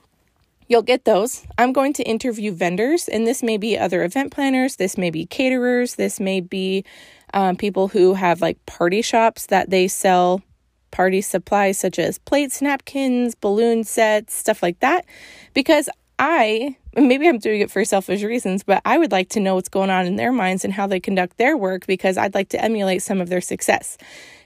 You'll 0.69 0.83
get 0.83 1.07
those. 1.07 1.47
I'm 1.57 1.73
going 1.73 1.95
to 1.95 2.03
interview 2.03 2.53
vendors, 2.53 3.09
and 3.09 3.27
this 3.27 3.43
may 3.43 3.57
be 3.57 3.79
other 3.79 4.05
event 4.05 4.33
planners, 4.33 4.77
this 4.77 4.99
may 4.99 5.11
be 5.11 5.25
caterers, 5.25 5.95
this 5.95 6.21
may 6.21 6.41
be 6.41 6.85
um, 7.33 7.57
people 7.57 7.89
who 7.89 8.15
have 8.15 8.43
like 8.43 8.65
party 8.67 9.01
shops 9.01 9.47
that 9.47 9.71
they 9.71 9.89
sell 9.89 10.43
party 10.91 11.21
supplies 11.21 11.79
such 11.79 11.99
as 11.99 12.19
plates, 12.19 12.61
napkins, 12.61 13.35
balloon 13.35 13.85
sets, 13.85 14.35
stuff 14.35 14.63
like 14.63 14.79
that. 14.81 15.07
Because 15.55 15.89
I, 16.19 16.77
maybe 16.97 17.29
I'm 17.29 17.39
doing 17.39 17.61
it 17.61 17.71
for 17.71 17.85
selfish 17.85 18.23
reasons, 18.23 18.63
but 18.63 18.83
I 18.85 18.99
would 18.99 19.13
like 19.13 19.31
to 19.31 19.41
know 19.41 19.55
what's 19.55 19.69
going 19.69 19.91
on 19.91 20.07
in 20.07 20.17
their 20.17 20.33
minds 20.33 20.65
and 20.65 20.73
how 20.73 20.87
they 20.87 21.01
conduct 21.01 21.39
their 21.39 21.57
work 21.57 21.87
because 21.87 22.19
I'd 22.19 22.35
like 22.35 22.51
to 22.51 22.63
emulate 22.63 23.03
some 23.03 23.21
of 23.21 23.29
their 23.29 23.41
success 23.41 23.97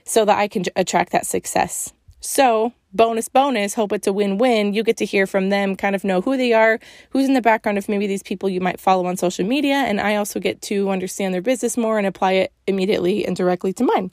so 0.05 0.23
that 0.25 0.37
I 0.37 0.47
can 0.47 0.63
attract 0.75 1.11
that 1.11 1.25
success. 1.25 1.93
So, 2.25 2.71
bonus, 2.93 3.27
bonus, 3.27 3.73
hope 3.73 3.91
it's 3.91 4.07
a 4.07 4.13
win 4.13 4.37
win. 4.37 4.73
You 4.73 4.81
get 4.81 4.95
to 4.97 5.05
hear 5.05 5.27
from 5.27 5.49
them, 5.49 5.75
kind 5.75 5.93
of 5.93 6.05
know 6.05 6.21
who 6.21 6.37
they 6.37 6.53
are, 6.53 6.79
who's 7.09 7.27
in 7.27 7.33
the 7.33 7.41
background 7.41 7.77
of 7.77 7.89
maybe 7.89 8.07
these 8.07 8.23
people 8.23 8.47
you 8.47 8.61
might 8.61 8.79
follow 8.79 9.05
on 9.07 9.17
social 9.17 9.45
media. 9.45 9.75
And 9.75 9.99
I 9.99 10.15
also 10.15 10.39
get 10.39 10.61
to 10.63 10.89
understand 10.89 11.33
their 11.33 11.41
business 11.41 11.75
more 11.75 11.97
and 11.97 12.07
apply 12.07 12.31
it 12.31 12.53
immediately 12.65 13.25
and 13.25 13.35
directly 13.35 13.73
to 13.73 13.83
mine. 13.83 14.09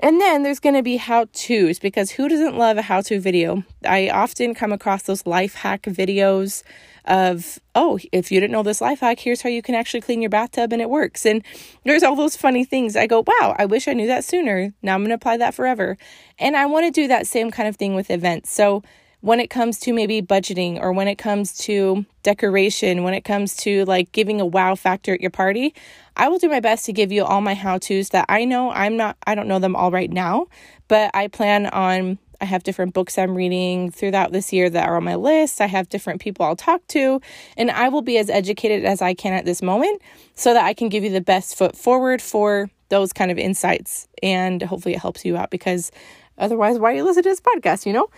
And 0.00 0.20
then 0.20 0.42
there's 0.42 0.60
going 0.60 0.74
to 0.74 0.82
be 0.82 0.98
how 0.98 1.24
to's 1.32 1.78
because 1.78 2.10
who 2.10 2.28
doesn't 2.28 2.58
love 2.58 2.76
a 2.76 2.82
how 2.82 3.00
to 3.00 3.18
video? 3.18 3.64
I 3.88 4.10
often 4.10 4.54
come 4.54 4.70
across 4.70 5.04
those 5.04 5.26
life 5.26 5.54
hack 5.54 5.84
videos 5.84 6.62
of, 7.06 7.58
oh, 7.74 7.98
if 8.12 8.32
you 8.32 8.40
didn't 8.40 8.52
know 8.52 8.62
this 8.62 8.80
life 8.80 9.00
hack, 9.00 9.20
here's 9.20 9.42
how 9.42 9.48
you 9.48 9.62
can 9.62 9.74
actually 9.74 10.00
clean 10.00 10.22
your 10.22 10.30
bathtub 10.30 10.72
and 10.72 10.80
it 10.80 10.88
works. 10.88 11.26
And 11.26 11.42
there's 11.84 12.02
all 12.02 12.16
those 12.16 12.36
funny 12.36 12.64
things. 12.64 12.96
I 12.96 13.06
go, 13.06 13.24
wow, 13.26 13.54
I 13.58 13.66
wish 13.66 13.88
I 13.88 13.92
knew 13.92 14.06
that 14.06 14.24
sooner. 14.24 14.72
Now 14.82 14.94
I'm 14.94 15.00
going 15.00 15.10
to 15.10 15.16
apply 15.16 15.36
that 15.38 15.54
forever. 15.54 15.96
And 16.38 16.56
I 16.56 16.66
want 16.66 16.86
to 16.86 16.90
do 16.90 17.08
that 17.08 17.26
same 17.26 17.50
kind 17.50 17.68
of 17.68 17.76
thing 17.76 17.94
with 17.94 18.10
events. 18.10 18.50
So 18.50 18.82
when 19.20 19.40
it 19.40 19.48
comes 19.48 19.78
to 19.78 19.94
maybe 19.94 20.20
budgeting 20.20 20.78
or 20.78 20.92
when 20.92 21.08
it 21.08 21.16
comes 21.16 21.56
to 21.56 22.04
decoration, 22.22 23.04
when 23.04 23.14
it 23.14 23.24
comes 23.24 23.56
to 23.56 23.84
like 23.86 24.12
giving 24.12 24.38
a 24.38 24.44
wow 24.46 24.74
factor 24.74 25.14
at 25.14 25.20
your 25.22 25.30
party, 25.30 25.74
I 26.16 26.28
will 26.28 26.38
do 26.38 26.48
my 26.48 26.60
best 26.60 26.84
to 26.86 26.92
give 26.92 27.10
you 27.10 27.24
all 27.24 27.40
my 27.40 27.54
how 27.54 27.78
to's 27.78 28.10
that 28.10 28.26
I 28.28 28.44
know 28.44 28.70
I'm 28.70 28.98
not, 28.98 29.16
I 29.26 29.34
don't 29.34 29.48
know 29.48 29.58
them 29.58 29.76
all 29.76 29.90
right 29.90 30.10
now, 30.10 30.48
but 30.88 31.10
I 31.14 31.28
plan 31.28 31.66
on 31.66 32.18
I 32.44 32.46
have 32.46 32.62
different 32.62 32.92
books 32.92 33.16
I'm 33.16 33.34
reading 33.34 33.90
throughout 33.90 34.30
this 34.30 34.52
year 34.52 34.68
that 34.68 34.86
are 34.86 34.96
on 34.98 35.04
my 35.04 35.14
list. 35.14 35.62
I 35.62 35.66
have 35.66 35.88
different 35.88 36.20
people 36.20 36.44
I'll 36.44 36.54
talk 36.54 36.86
to, 36.88 37.22
and 37.56 37.70
I 37.70 37.88
will 37.88 38.02
be 38.02 38.18
as 38.18 38.28
educated 38.28 38.84
as 38.84 39.00
I 39.00 39.14
can 39.14 39.32
at 39.32 39.46
this 39.46 39.62
moment 39.62 40.02
so 40.34 40.52
that 40.52 40.62
I 40.62 40.74
can 40.74 40.90
give 40.90 41.04
you 41.04 41.10
the 41.10 41.22
best 41.22 41.56
foot 41.56 41.74
forward 41.74 42.20
for 42.20 42.68
those 42.90 43.14
kind 43.14 43.30
of 43.30 43.38
insights. 43.38 44.08
And 44.22 44.62
hopefully 44.62 44.94
it 44.94 45.00
helps 45.00 45.24
you 45.24 45.38
out 45.38 45.50
because 45.50 45.90
otherwise, 46.36 46.78
why 46.78 46.92
you 46.92 47.02
listen 47.02 47.22
to 47.22 47.30
this 47.30 47.40
podcast, 47.40 47.86
you 47.86 47.94
know? 47.94 48.08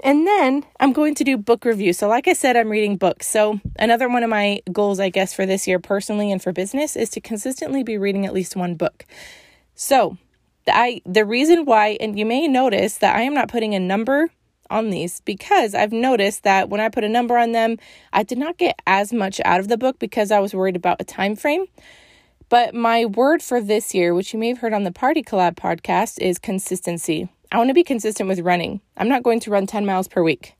And 0.00 0.26
then 0.26 0.64
I'm 0.80 0.92
going 0.92 1.14
to 1.14 1.22
do 1.22 1.36
book 1.36 1.64
review. 1.64 1.92
So, 1.92 2.08
like 2.08 2.26
I 2.26 2.32
said, 2.32 2.56
I'm 2.56 2.68
reading 2.68 2.96
books. 2.96 3.28
So, 3.28 3.60
another 3.78 4.08
one 4.08 4.24
of 4.24 4.30
my 4.30 4.62
goals, 4.72 4.98
I 4.98 5.10
guess, 5.10 5.32
for 5.32 5.46
this 5.46 5.68
year, 5.68 5.78
personally 5.78 6.32
and 6.32 6.42
for 6.42 6.52
business, 6.52 6.96
is 6.96 7.08
to 7.10 7.20
consistently 7.20 7.84
be 7.84 7.98
reading 7.98 8.26
at 8.26 8.34
least 8.34 8.56
one 8.56 8.74
book. 8.74 9.06
So, 9.76 10.18
I 10.68 11.00
the 11.04 11.24
reason 11.24 11.64
why, 11.64 11.96
and 12.00 12.18
you 12.18 12.26
may 12.26 12.48
notice 12.48 12.98
that 12.98 13.16
I 13.16 13.22
am 13.22 13.34
not 13.34 13.48
putting 13.48 13.74
a 13.74 13.80
number 13.80 14.30
on 14.70 14.90
these 14.90 15.20
because 15.20 15.74
I've 15.74 15.92
noticed 15.92 16.42
that 16.42 16.68
when 16.68 16.80
I 16.80 16.88
put 16.88 17.04
a 17.04 17.08
number 17.08 17.36
on 17.38 17.52
them, 17.52 17.78
I 18.12 18.22
did 18.22 18.38
not 18.38 18.58
get 18.58 18.80
as 18.86 19.12
much 19.12 19.40
out 19.44 19.60
of 19.60 19.68
the 19.68 19.78
book 19.78 19.98
because 19.98 20.30
I 20.30 20.40
was 20.40 20.54
worried 20.54 20.76
about 20.76 21.00
a 21.00 21.04
time 21.04 21.36
frame. 21.36 21.66
But 22.48 22.74
my 22.74 23.04
word 23.04 23.42
for 23.42 23.60
this 23.60 23.94
year, 23.94 24.14
which 24.14 24.32
you 24.32 24.38
may 24.38 24.48
have 24.48 24.58
heard 24.58 24.72
on 24.72 24.84
the 24.84 24.92
Party 24.92 25.22
Collab 25.22 25.56
podcast, 25.56 26.20
is 26.20 26.38
consistency. 26.38 27.28
I 27.50 27.58
want 27.58 27.70
to 27.70 27.74
be 27.74 27.84
consistent 27.84 28.28
with 28.28 28.40
running. 28.40 28.80
I'm 28.96 29.08
not 29.08 29.22
going 29.22 29.40
to 29.40 29.50
run 29.50 29.66
10 29.66 29.84
miles 29.86 30.08
per 30.08 30.22
week 30.22 30.54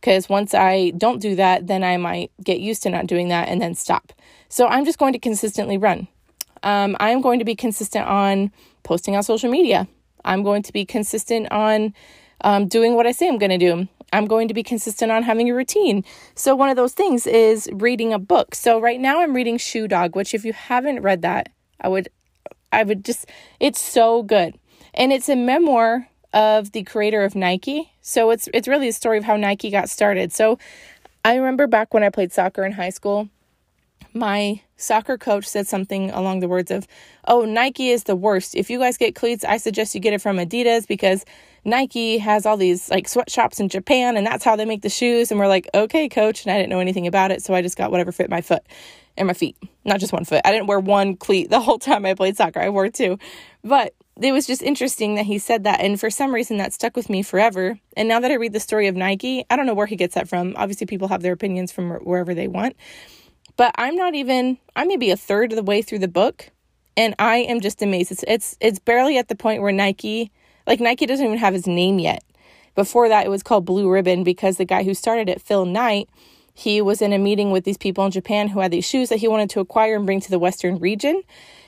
because 0.00 0.28
once 0.28 0.54
I 0.54 0.90
don't 0.90 1.20
do 1.20 1.34
that, 1.36 1.66
then 1.66 1.84
I 1.84 1.96
might 1.96 2.30
get 2.42 2.60
used 2.60 2.82
to 2.84 2.90
not 2.90 3.06
doing 3.06 3.28
that 3.28 3.48
and 3.48 3.60
then 3.60 3.74
stop. 3.74 4.12
So 4.48 4.66
I'm 4.66 4.84
just 4.84 4.98
going 4.98 5.12
to 5.12 5.18
consistently 5.18 5.76
run. 5.76 6.08
Um, 6.62 6.96
I 6.98 7.10
am 7.10 7.20
going 7.20 7.38
to 7.38 7.44
be 7.44 7.54
consistent 7.54 8.06
on 8.06 8.50
posting 8.82 9.16
on 9.16 9.22
social 9.22 9.50
media. 9.50 9.88
I'm 10.24 10.42
going 10.42 10.62
to 10.64 10.72
be 10.72 10.84
consistent 10.84 11.50
on 11.50 11.94
um, 12.42 12.68
doing 12.68 12.94
what 12.94 13.06
I 13.06 13.12
say 13.12 13.28
I'm 13.28 13.38
going 13.38 13.50
to 13.50 13.58
do. 13.58 13.88
I'm 14.12 14.26
going 14.26 14.48
to 14.48 14.54
be 14.54 14.62
consistent 14.62 15.12
on 15.12 15.22
having 15.22 15.50
a 15.50 15.54
routine. 15.54 16.04
So, 16.34 16.56
one 16.56 16.70
of 16.70 16.76
those 16.76 16.94
things 16.94 17.26
is 17.26 17.68
reading 17.72 18.12
a 18.12 18.18
book. 18.18 18.54
So, 18.54 18.80
right 18.80 19.00
now 19.00 19.20
I'm 19.20 19.34
reading 19.34 19.58
Shoe 19.58 19.86
Dog, 19.86 20.16
which, 20.16 20.34
if 20.34 20.44
you 20.44 20.52
haven't 20.52 21.02
read 21.02 21.22
that, 21.22 21.50
I 21.80 21.88
would, 21.88 22.08
I 22.72 22.84
would 22.84 23.04
just, 23.04 23.26
it's 23.60 23.80
so 23.80 24.22
good. 24.22 24.58
And 24.94 25.12
it's 25.12 25.28
a 25.28 25.36
memoir 25.36 26.08
of 26.32 26.72
the 26.72 26.82
creator 26.84 27.24
of 27.24 27.34
Nike. 27.34 27.92
So 28.00 28.30
it's 28.30 28.48
it's 28.52 28.68
really 28.68 28.88
a 28.88 28.92
story 28.92 29.18
of 29.18 29.24
how 29.24 29.36
Nike 29.36 29.70
got 29.70 29.88
started. 29.88 30.32
So 30.32 30.58
I 31.24 31.36
remember 31.36 31.66
back 31.66 31.94
when 31.94 32.02
I 32.02 32.10
played 32.10 32.32
soccer 32.32 32.64
in 32.64 32.72
high 32.72 32.90
school, 32.90 33.28
my 34.18 34.60
soccer 34.76 35.16
coach 35.16 35.46
said 35.46 35.66
something 35.66 36.10
along 36.10 36.40
the 36.40 36.48
words 36.48 36.70
of, 36.70 36.86
"Oh, 37.26 37.44
Nike 37.44 37.90
is 37.90 38.04
the 38.04 38.16
worst. 38.16 38.54
If 38.54 38.70
you 38.70 38.78
guys 38.78 38.96
get 38.96 39.14
cleats, 39.14 39.44
I 39.44 39.56
suggest 39.56 39.94
you 39.94 40.00
get 40.00 40.12
it 40.12 40.20
from 40.20 40.36
Adidas 40.36 40.86
because 40.86 41.24
Nike 41.64 42.18
has 42.18 42.46
all 42.46 42.56
these 42.56 42.90
like 42.90 43.08
sweatshops 43.08 43.60
in 43.60 43.68
Japan 43.68 44.16
and 44.16 44.26
that's 44.26 44.44
how 44.44 44.56
they 44.56 44.64
make 44.64 44.82
the 44.82 44.88
shoes." 44.88 45.30
And 45.30 45.40
we're 45.40 45.48
like, 45.48 45.68
"Okay, 45.74 46.08
coach." 46.08 46.44
And 46.44 46.52
I 46.52 46.56
didn't 46.58 46.70
know 46.70 46.80
anything 46.80 47.06
about 47.06 47.30
it, 47.30 47.42
so 47.42 47.54
I 47.54 47.62
just 47.62 47.76
got 47.76 47.90
whatever 47.90 48.12
fit 48.12 48.30
my 48.30 48.40
foot 48.40 48.62
and 49.16 49.26
my 49.26 49.34
feet. 49.34 49.56
Not 49.84 50.00
just 50.00 50.12
one 50.12 50.24
foot. 50.24 50.42
I 50.44 50.52
didn't 50.52 50.66
wear 50.66 50.80
one 50.80 51.16
cleat 51.16 51.50
the 51.50 51.60
whole 51.60 51.78
time 51.78 52.06
I 52.06 52.14
played 52.14 52.36
soccer. 52.36 52.60
I 52.60 52.70
wore 52.70 52.88
two. 52.88 53.18
But 53.64 53.94
it 54.20 54.32
was 54.32 54.46
just 54.46 54.62
interesting 54.62 55.14
that 55.14 55.26
he 55.26 55.38
said 55.38 55.64
that. 55.64 55.80
And 55.80 55.98
for 55.98 56.10
some 56.10 56.34
reason, 56.34 56.56
that 56.56 56.72
stuck 56.72 56.96
with 56.96 57.08
me 57.08 57.22
forever. 57.22 57.78
And 57.96 58.08
now 58.08 58.20
that 58.20 58.30
I 58.30 58.34
read 58.34 58.52
the 58.52 58.60
story 58.60 58.88
of 58.88 58.96
Nike, 58.96 59.44
I 59.48 59.56
don't 59.56 59.66
know 59.66 59.74
where 59.74 59.86
he 59.86 59.96
gets 59.96 60.14
that 60.14 60.28
from. 60.28 60.54
Obviously, 60.56 60.86
people 60.86 61.08
have 61.08 61.22
their 61.22 61.32
opinions 61.32 61.70
from 61.70 61.90
wherever 61.90 62.34
they 62.34 62.48
want. 62.48 62.76
But 63.58 63.74
I'm 63.76 63.96
not 63.96 64.14
even, 64.14 64.56
I 64.76 64.84
may 64.84 64.96
be 64.96 65.10
a 65.10 65.16
third 65.16 65.52
of 65.52 65.56
the 65.56 65.64
way 65.64 65.82
through 65.82 65.98
the 65.98 66.08
book. 66.08 66.50
And 66.96 67.14
I 67.18 67.38
am 67.38 67.60
just 67.60 67.82
amazed. 67.82 68.12
It's, 68.12 68.24
it's, 68.26 68.56
it's 68.60 68.78
barely 68.78 69.18
at 69.18 69.28
the 69.28 69.34
point 69.34 69.60
where 69.62 69.72
Nike, 69.72 70.30
like 70.66 70.80
Nike 70.80 71.06
doesn't 71.06 71.26
even 71.26 71.38
have 71.38 71.54
his 71.54 71.66
name 71.66 71.98
yet. 71.98 72.24
Before 72.76 73.08
that, 73.08 73.26
it 73.26 73.28
was 73.28 73.42
called 73.42 73.64
Blue 73.64 73.90
Ribbon 73.90 74.22
because 74.22 74.56
the 74.56 74.64
guy 74.64 74.84
who 74.84 74.94
started 74.94 75.28
it, 75.28 75.42
Phil 75.42 75.66
Knight, 75.66 76.08
he 76.54 76.80
was 76.80 77.02
in 77.02 77.12
a 77.12 77.18
meeting 77.18 77.50
with 77.50 77.64
these 77.64 77.76
people 77.76 78.04
in 78.04 78.12
Japan 78.12 78.48
who 78.48 78.60
had 78.60 78.70
these 78.70 78.88
shoes 78.88 79.08
that 79.08 79.18
he 79.18 79.28
wanted 79.28 79.50
to 79.50 79.60
acquire 79.60 79.96
and 79.96 80.06
bring 80.06 80.20
to 80.20 80.30
the 80.30 80.38
Western 80.38 80.78
region. 80.78 81.22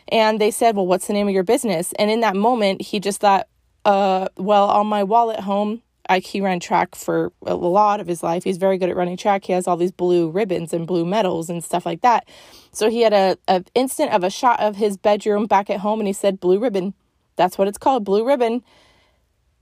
And 0.09 0.41
they 0.41 0.53
said, 0.53 0.77
Well, 0.77 0.87
what's 0.87 1.09
the 1.09 1.13
name 1.13 1.27
of 1.27 1.35
your 1.35 1.43
business? 1.43 1.93
And 1.99 2.11
in 2.11 2.21
that 2.21 2.37
moment, 2.37 2.83
he 2.83 3.01
just 3.01 3.21
thought, 3.21 3.49
uh, 3.85 4.29
Well, 4.37 4.69
on 4.69 4.87
my 4.87 5.03
wall 5.03 5.33
at 5.33 5.41
home, 5.41 5.83
I, 6.11 6.19
he 6.19 6.41
ran 6.41 6.61
track 6.61 6.95
for 6.95 7.33
a 7.47 7.55
lot 7.55 8.01
of 8.01 8.07
his 8.07 8.23
life. 8.23 8.45
He's 8.45 8.59
very 8.59 8.77
good 8.79 8.91
at 8.91 8.97
running 8.97 9.17
track. 9.17 9.45
He 9.45 9.53
has 9.53 9.67
all 9.67 9.77
these 9.77 9.93
blue 9.93 10.29
ribbons 10.29 10.73
and 10.73 10.87
blue 10.87 11.07
medals 11.07 11.49
and 11.49 11.65
stuff 11.65 11.87
like 11.87 12.03
that. 12.03 12.29
So 12.73 12.91
he 12.91 13.03
had 13.03 13.13
a, 13.13 13.39
a 13.49 13.65
instant 13.75 14.13
of 14.13 14.25
a 14.25 14.31
shot 14.31 14.61
of 14.61 14.77
his 14.77 14.97
bedroom 14.97 15.47
back 15.47 15.71
at 15.71 15.81
home 15.81 16.01
and 16.01 16.07
he 16.07 16.13
said, 16.13 16.41
Blue 16.41 16.59
ribbon. 16.59 16.95
That's 17.37 17.57
what 17.57 17.69
it's 17.69 17.79
called, 17.79 18.05
blue 18.05 18.27
ribbon. 18.27 18.63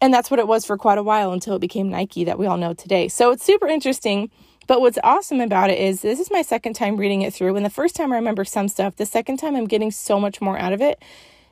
And 0.01 0.13
that's 0.13 0.31
what 0.31 0.41
it 0.41 0.49
was 0.49 0.65
for 0.65 0.77
quite 0.77 0.99
a 0.99 1.03
while 1.03 1.33
until 1.33 1.55
it 1.55 1.61
became 1.61 1.91
Nike 1.91 2.25
that 2.25 2.39
we 2.39 2.47
all 2.47 2.57
know 2.57 2.73
today. 2.73 3.09
So 3.09 3.31
it's 3.31 3.45
super 3.45 3.67
interesting 3.67 4.31
but 4.69 4.83
what's 4.83 4.99
awesome 5.03 5.41
about 5.41 5.71
it 5.71 5.79
is 5.79 6.03
this 6.03 6.21
is 6.21 6.31
my 6.31 6.43
second 6.43 6.75
time 6.75 6.99
reading 6.99 7.23
it 7.23 7.33
through. 7.33 7.57
And 7.57 7.65
the 7.65 7.71
first 7.71 7.97
time 7.97 8.13
I 8.13 8.17
remember 8.17 8.45
some 8.45 8.69
stuff, 8.69 8.97
the 8.97 9.07
second 9.07 9.39
time 9.39 9.57
I'm 9.57 9.67
getting 9.67 9.91
so 9.91 10.21
much 10.21 10.43
more 10.43 10.59
out 10.59 10.75
of 10.75 10.83
it. 10.83 11.03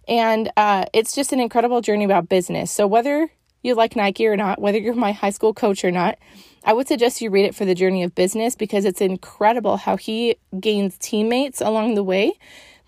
And 0.06 0.52
uh, 0.58 0.84
it's 0.92 1.14
just 1.14 1.32
an 1.32 1.40
incredible 1.40 1.80
journey 1.80 2.04
about 2.04 2.28
business. 2.28 2.70
So 2.70 2.86
whether 2.86 3.30
you 3.66 3.74
like 3.74 3.96
Nike 3.96 4.26
or 4.26 4.36
not, 4.36 4.60
whether 4.60 4.78
you're 4.78 4.94
my 4.94 5.12
high 5.12 5.30
school 5.30 5.52
coach 5.52 5.84
or 5.84 5.90
not, 5.90 6.18
I 6.64 6.72
would 6.72 6.88
suggest 6.88 7.20
you 7.20 7.30
read 7.30 7.44
it 7.44 7.54
for 7.54 7.64
the 7.64 7.74
journey 7.74 8.02
of 8.02 8.14
business 8.14 8.56
because 8.56 8.84
it's 8.84 9.00
incredible 9.00 9.76
how 9.76 9.96
he 9.96 10.36
gains 10.58 10.96
teammates 10.98 11.60
along 11.60 11.94
the 11.94 12.02
way 12.02 12.32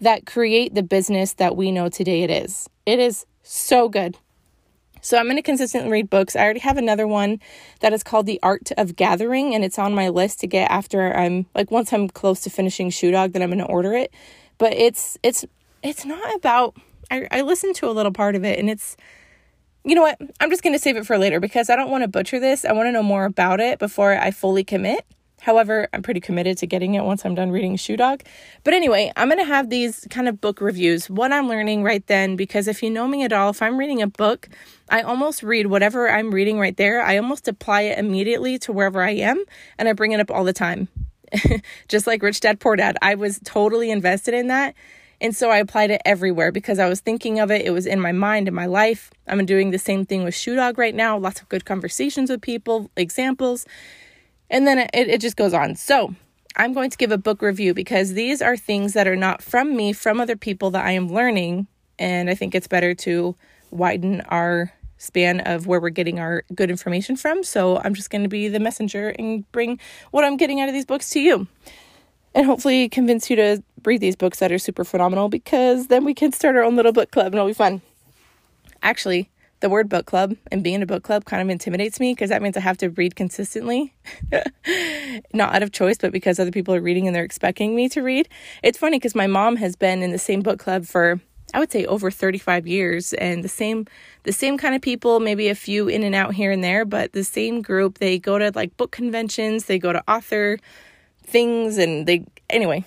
that 0.00 0.26
create 0.26 0.74
the 0.74 0.82
business 0.82 1.34
that 1.34 1.56
we 1.56 1.72
know 1.72 1.88
today 1.88 2.22
it 2.22 2.30
is. 2.30 2.68
It 2.86 2.98
is 2.98 3.26
so 3.42 3.88
good. 3.88 4.16
So 5.00 5.16
I'm 5.16 5.26
going 5.26 5.36
to 5.36 5.42
consistently 5.42 5.90
read 5.90 6.10
books. 6.10 6.34
I 6.34 6.42
already 6.42 6.60
have 6.60 6.76
another 6.76 7.06
one 7.06 7.40
that 7.80 7.92
is 7.92 8.02
called 8.02 8.26
The 8.26 8.40
Art 8.42 8.72
of 8.76 8.96
Gathering, 8.96 9.54
and 9.54 9.64
it's 9.64 9.78
on 9.78 9.94
my 9.94 10.08
list 10.08 10.40
to 10.40 10.46
get 10.46 10.70
after 10.70 11.16
I'm 11.16 11.46
like 11.54 11.70
once 11.70 11.92
I'm 11.92 12.08
close 12.08 12.40
to 12.42 12.50
finishing 12.50 12.90
Shoe 12.90 13.12
Dog, 13.12 13.32
then 13.32 13.42
I'm 13.42 13.50
going 13.50 13.58
to 13.60 13.64
order 13.64 13.94
it. 13.94 14.12
But 14.58 14.72
it's 14.72 15.16
it's 15.22 15.44
it's 15.82 16.04
not 16.04 16.34
about. 16.34 16.76
I, 17.10 17.26
I 17.30 17.40
listened 17.42 17.76
to 17.76 17.88
a 17.88 17.92
little 17.92 18.12
part 18.12 18.34
of 18.34 18.44
it, 18.44 18.58
and 18.58 18.68
it's 18.68 18.96
you 19.84 19.94
know 19.94 20.02
what? 20.02 20.20
I'm 20.40 20.50
just 20.50 20.62
going 20.62 20.74
to 20.74 20.78
save 20.78 20.96
it 20.96 21.06
for 21.06 21.18
later 21.18 21.40
because 21.40 21.70
I 21.70 21.76
don't 21.76 21.90
want 21.90 22.02
to 22.02 22.08
butcher 22.08 22.40
this. 22.40 22.64
I 22.64 22.72
want 22.72 22.88
to 22.88 22.92
know 22.92 23.02
more 23.02 23.24
about 23.24 23.60
it 23.60 23.78
before 23.78 24.12
I 24.12 24.30
fully 24.30 24.64
commit. 24.64 25.04
However, 25.40 25.88
I'm 25.92 26.02
pretty 26.02 26.20
committed 26.20 26.58
to 26.58 26.66
getting 26.66 26.94
it 26.94 27.04
once 27.04 27.24
I'm 27.24 27.34
done 27.34 27.50
reading 27.50 27.76
Shoe 27.76 27.96
Dog. 27.96 28.22
But 28.64 28.74
anyway, 28.74 29.12
I'm 29.16 29.28
going 29.28 29.38
to 29.38 29.44
have 29.44 29.70
these 29.70 30.06
kind 30.10 30.28
of 30.28 30.40
book 30.40 30.60
reviews, 30.60 31.08
what 31.08 31.32
I'm 31.32 31.48
learning 31.48 31.84
right 31.84 32.04
then, 32.06 32.34
because 32.34 32.66
if 32.66 32.82
you 32.82 32.90
know 32.90 33.06
me 33.06 33.22
at 33.24 33.32
all, 33.32 33.50
if 33.50 33.62
I'm 33.62 33.78
reading 33.78 34.02
a 34.02 34.08
book, 34.08 34.48
I 34.88 35.02
almost 35.02 35.42
read 35.42 35.68
whatever 35.68 36.10
I'm 36.10 36.32
reading 36.32 36.58
right 36.58 36.76
there. 36.76 37.02
I 37.02 37.16
almost 37.16 37.46
apply 37.46 37.82
it 37.82 37.98
immediately 37.98 38.58
to 38.60 38.72
wherever 38.72 39.00
I 39.00 39.12
am, 39.12 39.42
and 39.78 39.88
I 39.88 39.92
bring 39.92 40.12
it 40.12 40.20
up 40.20 40.30
all 40.30 40.44
the 40.44 40.52
time. 40.52 40.88
Just 41.88 42.06
like 42.06 42.22
Rich 42.22 42.40
Dad 42.40 42.58
Poor 42.58 42.74
Dad, 42.74 42.96
I 43.00 43.14
was 43.14 43.38
totally 43.44 43.90
invested 43.90 44.34
in 44.34 44.48
that. 44.48 44.74
And 45.20 45.34
so 45.34 45.50
I 45.50 45.58
applied 45.58 45.90
it 45.90 46.00
everywhere 46.04 46.52
because 46.52 46.78
I 46.78 46.88
was 46.88 47.00
thinking 47.00 47.40
of 47.40 47.50
it. 47.50 47.66
It 47.66 47.70
was 47.70 47.86
in 47.86 48.00
my 48.00 48.12
mind, 48.12 48.46
in 48.46 48.54
my 48.54 48.66
life. 48.66 49.10
I'm 49.26 49.44
doing 49.46 49.70
the 49.70 49.78
same 49.78 50.06
thing 50.06 50.22
with 50.22 50.34
Shoe 50.34 50.54
Dog 50.54 50.78
right 50.78 50.94
now. 50.94 51.18
Lots 51.18 51.40
of 51.40 51.48
good 51.48 51.64
conversations 51.64 52.30
with 52.30 52.40
people, 52.40 52.90
examples. 52.96 53.66
And 54.48 54.66
then 54.66 54.78
it, 54.78 54.90
it 54.94 55.20
just 55.20 55.36
goes 55.36 55.52
on. 55.52 55.74
So 55.74 56.14
I'm 56.56 56.72
going 56.72 56.90
to 56.90 56.96
give 56.96 57.10
a 57.10 57.18
book 57.18 57.42
review 57.42 57.74
because 57.74 58.14
these 58.14 58.40
are 58.40 58.56
things 58.56 58.92
that 58.92 59.08
are 59.08 59.16
not 59.16 59.42
from 59.42 59.76
me, 59.76 59.92
from 59.92 60.20
other 60.20 60.36
people 60.36 60.70
that 60.70 60.84
I 60.84 60.92
am 60.92 61.08
learning. 61.08 61.66
And 61.98 62.30
I 62.30 62.34
think 62.34 62.54
it's 62.54 62.68
better 62.68 62.94
to 62.94 63.34
widen 63.70 64.20
our 64.22 64.72
span 64.98 65.40
of 65.40 65.66
where 65.66 65.80
we're 65.80 65.90
getting 65.90 66.18
our 66.18 66.44
good 66.54 66.70
information 66.70 67.16
from. 67.16 67.42
So 67.42 67.78
I'm 67.78 67.94
just 67.94 68.10
going 68.10 68.22
to 68.22 68.28
be 68.28 68.48
the 68.48 68.60
messenger 68.60 69.10
and 69.10 69.50
bring 69.52 69.78
what 70.10 70.24
I'm 70.24 70.36
getting 70.36 70.60
out 70.60 70.68
of 70.68 70.74
these 70.74 70.86
books 70.86 71.10
to 71.10 71.20
you. 71.20 71.46
And 72.34 72.46
hopefully 72.46 72.88
convince 72.88 73.30
you 73.30 73.36
to 73.36 73.62
read 73.84 74.00
these 74.00 74.16
books 74.16 74.38
that 74.38 74.52
are 74.52 74.58
super 74.58 74.84
phenomenal 74.84 75.28
because 75.28 75.88
then 75.88 76.04
we 76.04 76.14
can 76.14 76.32
start 76.32 76.56
our 76.56 76.62
own 76.62 76.76
little 76.76 76.92
book 76.92 77.10
club 77.10 77.26
and 77.26 77.34
it'll 77.36 77.46
be 77.46 77.54
fun. 77.54 77.82
Actually, 78.82 79.28
the 79.60 79.68
word 79.68 79.88
book 79.88 80.06
club 80.06 80.36
and 80.52 80.62
being 80.62 80.76
in 80.76 80.82
a 80.82 80.86
book 80.86 81.02
club 81.02 81.24
kind 81.24 81.42
of 81.42 81.48
intimidates 81.48 81.98
me 81.98 82.12
because 82.12 82.30
that 82.30 82.42
means 82.42 82.56
I 82.56 82.60
have 82.60 82.78
to 82.78 82.90
read 82.90 83.16
consistently. 83.16 83.92
Not 85.32 85.54
out 85.54 85.62
of 85.62 85.72
choice, 85.72 85.98
but 85.98 86.12
because 86.12 86.38
other 86.38 86.50
people 86.50 86.74
are 86.74 86.80
reading 86.80 87.06
and 87.06 87.14
they're 87.14 87.24
expecting 87.24 87.74
me 87.74 87.88
to 87.90 88.02
read. 88.02 88.28
It's 88.62 88.78
funny 88.78 88.98
because 88.98 89.14
my 89.14 89.26
mom 89.26 89.56
has 89.56 89.74
been 89.74 90.02
in 90.02 90.12
the 90.12 90.18
same 90.18 90.42
book 90.42 90.58
club 90.58 90.86
for 90.86 91.20
I 91.54 91.60
would 91.60 91.72
say 91.72 91.86
over 91.86 92.10
35 92.10 92.66
years 92.66 93.14
and 93.14 93.42
the 93.42 93.48
same 93.48 93.86
the 94.24 94.32
same 94.32 94.58
kind 94.58 94.74
of 94.74 94.82
people, 94.82 95.18
maybe 95.18 95.48
a 95.48 95.54
few 95.54 95.88
in 95.88 96.02
and 96.02 96.14
out 96.14 96.34
here 96.34 96.52
and 96.52 96.62
there, 96.62 96.84
but 96.84 97.12
the 97.12 97.24
same 97.24 97.62
group. 97.62 97.98
They 97.98 98.18
go 98.18 98.38
to 98.38 98.52
like 98.54 98.76
book 98.76 98.90
conventions, 98.90 99.64
they 99.64 99.78
go 99.78 99.92
to 99.92 100.02
author 100.06 100.58
things 101.24 101.78
and 101.78 102.06
they 102.06 102.24
anyway, 102.50 102.84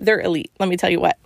they're 0.00 0.20
elite, 0.20 0.50
let 0.58 0.68
me 0.68 0.76
tell 0.76 0.90
you 0.90 1.00
what. 1.00 1.18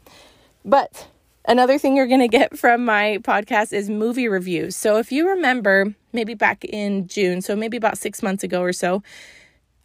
But 0.64 1.08
Another 1.46 1.76
thing 1.76 1.94
you're 1.94 2.06
going 2.06 2.20
to 2.20 2.28
get 2.28 2.56
from 2.58 2.86
my 2.86 3.18
podcast 3.20 3.74
is 3.74 3.90
movie 3.90 4.28
reviews. 4.28 4.76
So, 4.76 4.96
if 4.96 5.12
you 5.12 5.28
remember, 5.28 5.94
maybe 6.14 6.32
back 6.32 6.64
in 6.64 7.06
June, 7.06 7.42
so 7.42 7.54
maybe 7.54 7.76
about 7.76 7.98
six 7.98 8.22
months 8.22 8.42
ago 8.42 8.62
or 8.62 8.72
so, 8.72 9.02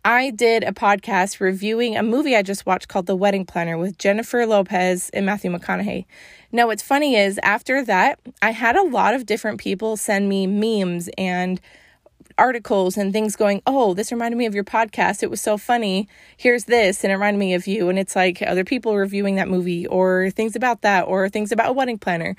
I 0.06 0.30
did 0.30 0.64
a 0.64 0.72
podcast 0.72 1.42
reviewing 1.42 1.98
a 1.98 2.04
movie 2.04 2.34
I 2.34 2.44
just 2.44 2.66
watched 2.66 2.88
called 2.88 3.08
The 3.08 3.16
Wedding 3.16 3.46
Planner 3.46 3.78
with 3.78 3.98
Jennifer 3.98 4.46
Lopez 4.46 5.10
and 5.10 5.26
Matthew 5.26 5.52
McConaughey. 5.52 6.06
Now, 6.54 6.68
what's 6.68 6.82
funny 6.82 7.18
is 7.18 7.38
after 7.44 7.84
that, 7.84 8.20
I 8.42 8.52
had 8.52 8.78
a 8.78 8.84
lot 8.84 9.14
of 9.14 9.26
different 9.26 9.60
people 9.60 9.98
send 9.98 10.30
me 10.30 10.48
memes 10.48 11.10
and 11.18 11.60
articles 12.38 12.98
and 12.98 13.12
things 13.12 13.36
going, 13.36 13.62
oh, 13.68 13.94
this 13.94 14.12
reminded 14.12 14.38
me 14.38 14.46
of 14.46 14.56
your 14.56 14.64
podcast. 14.64 15.24
It 15.24 15.30
was 15.30 15.42
so 15.42 15.58
funny. 15.58 16.08
Here's 16.38 16.66
this, 16.66 17.04
and 17.04 17.12
it 17.12 17.16
reminded 17.16 17.40
me 17.40 17.54
of 17.54 17.68
you. 17.68 17.90
And 17.90 18.00
it's 18.00 18.16
like 18.16 18.42
other 18.42 18.64
people 18.64 18.96
reviewing 18.96 19.36
that 19.36 19.50
movie 19.50 19.86
or 19.88 20.32
things 20.32 20.56
about 20.56 20.82
that 20.82 21.04
or 21.04 21.30
things 21.30 21.52
about 21.52 21.70
a 21.70 21.74
wedding 21.74 21.98
planner. 21.98 22.36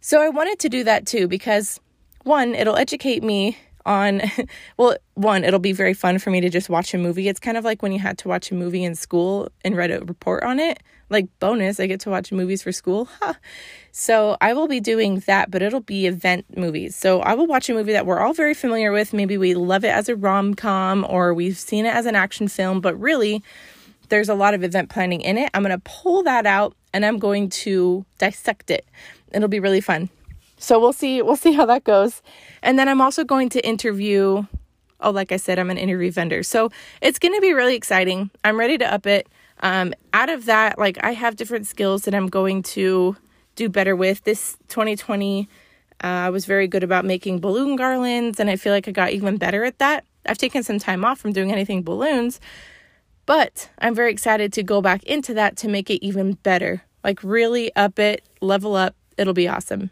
So 0.00 0.20
I 0.20 0.28
wanted 0.30 0.58
to 0.60 0.68
do 0.68 0.84
that 0.84 1.06
too 1.06 1.28
because 1.28 1.80
one, 2.24 2.54
it'll 2.54 2.76
educate 2.76 3.22
me 3.22 3.58
on 3.86 4.22
well 4.76 4.96
one 5.14 5.44
it'll 5.44 5.60
be 5.60 5.72
very 5.72 5.94
fun 5.94 6.18
for 6.18 6.30
me 6.30 6.40
to 6.40 6.48
just 6.48 6.68
watch 6.68 6.94
a 6.94 6.98
movie. 6.98 7.28
It's 7.28 7.40
kind 7.40 7.56
of 7.56 7.64
like 7.64 7.82
when 7.82 7.92
you 7.92 7.98
had 7.98 8.18
to 8.18 8.28
watch 8.28 8.50
a 8.50 8.54
movie 8.54 8.84
in 8.84 8.94
school 8.94 9.48
and 9.64 9.76
write 9.76 9.90
a 9.90 10.00
report 10.00 10.42
on 10.42 10.58
it. 10.58 10.82
Like 11.10 11.26
bonus 11.40 11.78
i 11.78 11.86
get 11.86 12.00
to 12.00 12.10
watch 12.10 12.32
movies 12.32 12.62
for 12.62 12.72
school. 12.72 13.08
Huh. 13.20 13.34
so 13.92 14.36
i 14.40 14.54
will 14.54 14.66
be 14.66 14.80
doing 14.80 15.22
that 15.26 15.50
but 15.50 15.62
it'll 15.62 15.80
be 15.80 16.06
event 16.06 16.46
movies. 16.56 16.96
So 16.96 17.20
i 17.20 17.34
will 17.34 17.46
watch 17.46 17.68
a 17.68 17.74
movie 17.74 17.92
that 17.92 18.06
we're 18.06 18.20
all 18.20 18.32
very 18.32 18.54
familiar 18.54 18.92
with. 18.92 19.12
Maybe 19.12 19.36
we 19.38 19.54
love 19.54 19.84
it 19.84 19.90
as 19.90 20.08
a 20.08 20.16
rom-com 20.16 21.06
or 21.08 21.34
we've 21.34 21.58
seen 21.58 21.86
it 21.86 21.94
as 21.94 22.06
an 22.06 22.16
action 22.16 22.48
film 22.48 22.80
but 22.80 22.98
really 22.98 23.42
there's 24.08 24.28
a 24.28 24.34
lot 24.34 24.52
of 24.52 24.62
event 24.62 24.90
planning 24.90 25.22
in 25.22 25.38
it. 25.38 25.50
I'm 25.54 25.62
going 25.62 25.74
to 25.74 25.82
pull 25.84 26.22
that 26.24 26.44
out 26.44 26.74
and 26.92 27.04
i'm 27.04 27.18
going 27.18 27.48
to 27.48 28.04
dissect 28.18 28.70
it. 28.70 28.86
It'll 29.32 29.48
be 29.48 29.60
really 29.60 29.80
fun 29.80 30.10
so 30.62 30.78
we'll 30.78 30.92
see 30.92 31.20
we'll 31.22 31.36
see 31.36 31.52
how 31.52 31.66
that 31.66 31.82
goes. 31.84 32.22
And 32.62 32.78
then 32.78 32.88
I'm 32.88 33.00
also 33.00 33.24
going 33.24 33.48
to 33.50 33.66
interview 33.66 34.44
oh 35.00 35.10
like 35.10 35.32
I 35.32 35.36
said 35.36 35.58
I'm 35.58 35.70
an 35.70 35.78
interview 35.78 36.12
vendor. 36.12 36.42
So 36.44 36.70
it's 37.00 37.18
going 37.18 37.34
to 37.34 37.40
be 37.40 37.52
really 37.52 37.74
exciting. 37.74 38.30
I'm 38.44 38.58
ready 38.58 38.78
to 38.78 38.92
up 38.92 39.06
it. 39.06 39.28
Um, 39.60 39.92
out 40.12 40.30
of 40.30 40.46
that 40.46 40.78
like 40.78 41.02
I 41.02 41.12
have 41.12 41.36
different 41.36 41.66
skills 41.66 42.02
that 42.02 42.14
I'm 42.14 42.28
going 42.28 42.62
to 42.74 43.16
do 43.56 43.68
better 43.68 43.96
with. 43.96 44.22
This 44.22 44.56
2020 44.68 45.48
uh, 46.02 46.06
I 46.06 46.30
was 46.30 46.46
very 46.46 46.68
good 46.68 46.84
about 46.84 47.04
making 47.04 47.40
balloon 47.40 47.76
garlands 47.76 48.38
and 48.38 48.48
I 48.48 48.56
feel 48.56 48.72
like 48.72 48.86
I 48.86 48.92
got 48.92 49.10
even 49.10 49.36
better 49.38 49.64
at 49.64 49.78
that. 49.78 50.04
I've 50.26 50.38
taken 50.38 50.62
some 50.62 50.78
time 50.78 51.04
off 51.04 51.18
from 51.18 51.32
doing 51.32 51.50
anything 51.50 51.82
balloons, 51.82 52.40
but 53.26 53.68
I'm 53.78 53.94
very 53.96 54.12
excited 54.12 54.52
to 54.52 54.62
go 54.62 54.80
back 54.80 55.02
into 55.04 55.34
that 55.34 55.56
to 55.58 55.68
make 55.68 55.90
it 55.90 56.04
even 56.04 56.34
better. 56.34 56.82
Like 57.02 57.22
really 57.24 57.74
up 57.74 57.98
it, 57.98 58.24
level 58.40 58.76
up. 58.76 58.94
It'll 59.16 59.34
be 59.34 59.48
awesome. 59.48 59.90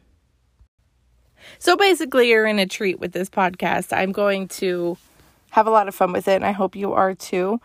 So 1.58 1.76
basically, 1.76 2.28
you're 2.28 2.46
in 2.46 2.58
a 2.58 2.66
treat 2.66 3.00
with 3.00 3.12
this 3.12 3.30
podcast. 3.30 3.96
I'm 3.96 4.12
going 4.12 4.48
to 4.48 4.96
have 5.50 5.66
a 5.66 5.70
lot 5.70 5.88
of 5.88 5.94
fun 5.94 6.12
with 6.12 6.28
it, 6.28 6.36
and 6.36 6.44
I 6.44 6.52
hope 6.52 6.76
you 6.76 6.92
are 6.92 7.14
too. 7.14 7.60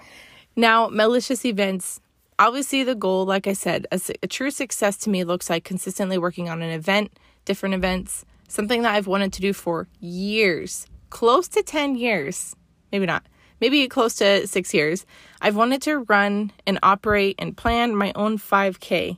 Now, 0.55 0.87
malicious 0.87 1.45
events. 1.45 1.99
Obviously, 2.37 2.83
the 2.83 2.95
goal, 2.95 3.25
like 3.25 3.47
I 3.47 3.53
said, 3.53 3.87
a, 3.91 4.01
a 4.21 4.27
true 4.27 4.51
success 4.51 4.97
to 4.97 5.09
me 5.09 5.23
looks 5.23 5.49
like 5.49 5.63
consistently 5.63 6.17
working 6.17 6.49
on 6.49 6.61
an 6.61 6.71
event, 6.71 7.11
different 7.45 7.75
events, 7.75 8.25
something 8.47 8.81
that 8.81 8.93
I've 8.93 9.07
wanted 9.07 9.31
to 9.33 9.41
do 9.41 9.53
for 9.53 9.87
years, 9.99 10.87
close 11.09 11.47
to 11.49 11.63
10 11.63 11.95
years, 11.95 12.55
maybe 12.91 13.05
not, 13.05 13.25
maybe 13.61 13.87
close 13.87 14.15
to 14.15 14.47
six 14.47 14.73
years. 14.73 15.05
I've 15.41 15.55
wanted 15.55 15.81
to 15.83 15.99
run 15.99 16.51
and 16.67 16.77
operate 16.83 17.35
and 17.39 17.55
plan 17.55 17.95
my 17.95 18.11
own 18.15 18.37
5K 18.37 19.17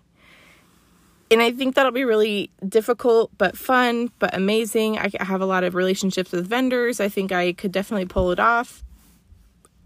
and 1.29 1.41
I 1.41 1.51
think 1.51 1.75
that'll 1.75 1.91
be 1.91 2.05
really 2.05 2.49
difficult 2.67 3.31
but 3.37 3.57
fun 3.57 4.11
but 4.19 4.35
amazing. 4.35 4.97
I 4.97 5.11
have 5.19 5.41
a 5.41 5.45
lot 5.45 5.63
of 5.63 5.75
relationships 5.75 6.31
with 6.31 6.47
vendors. 6.47 6.99
I 6.99 7.09
think 7.09 7.31
I 7.31 7.53
could 7.53 7.71
definitely 7.71 8.05
pull 8.05 8.31
it 8.31 8.39
off. 8.39 8.83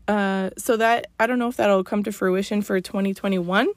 Uh, 0.08 0.50
so 0.58 0.78
that 0.78 1.08
I 1.20 1.28
don't 1.28 1.40
know 1.40 1.48
if 1.48 1.58
that'll 1.58 1.84
come 1.84 2.04
to 2.04 2.12
fruition 2.12 2.62
for 2.62 2.80
2021. 2.82 3.70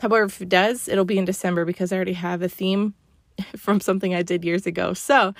However, 0.00 0.24
if 0.24 0.40
it 0.40 0.48
does, 0.48 0.88
it'll 0.88 1.04
be 1.04 1.18
in 1.18 1.24
December 1.24 1.64
because 1.64 1.92
I 1.92 1.96
already 1.96 2.14
have 2.14 2.42
a 2.42 2.48
theme 2.48 2.94
from 3.56 3.80
something 3.80 4.14
I 4.14 4.22
did 4.22 4.44
years 4.44 4.66
ago. 4.66 4.94
So 4.94 5.34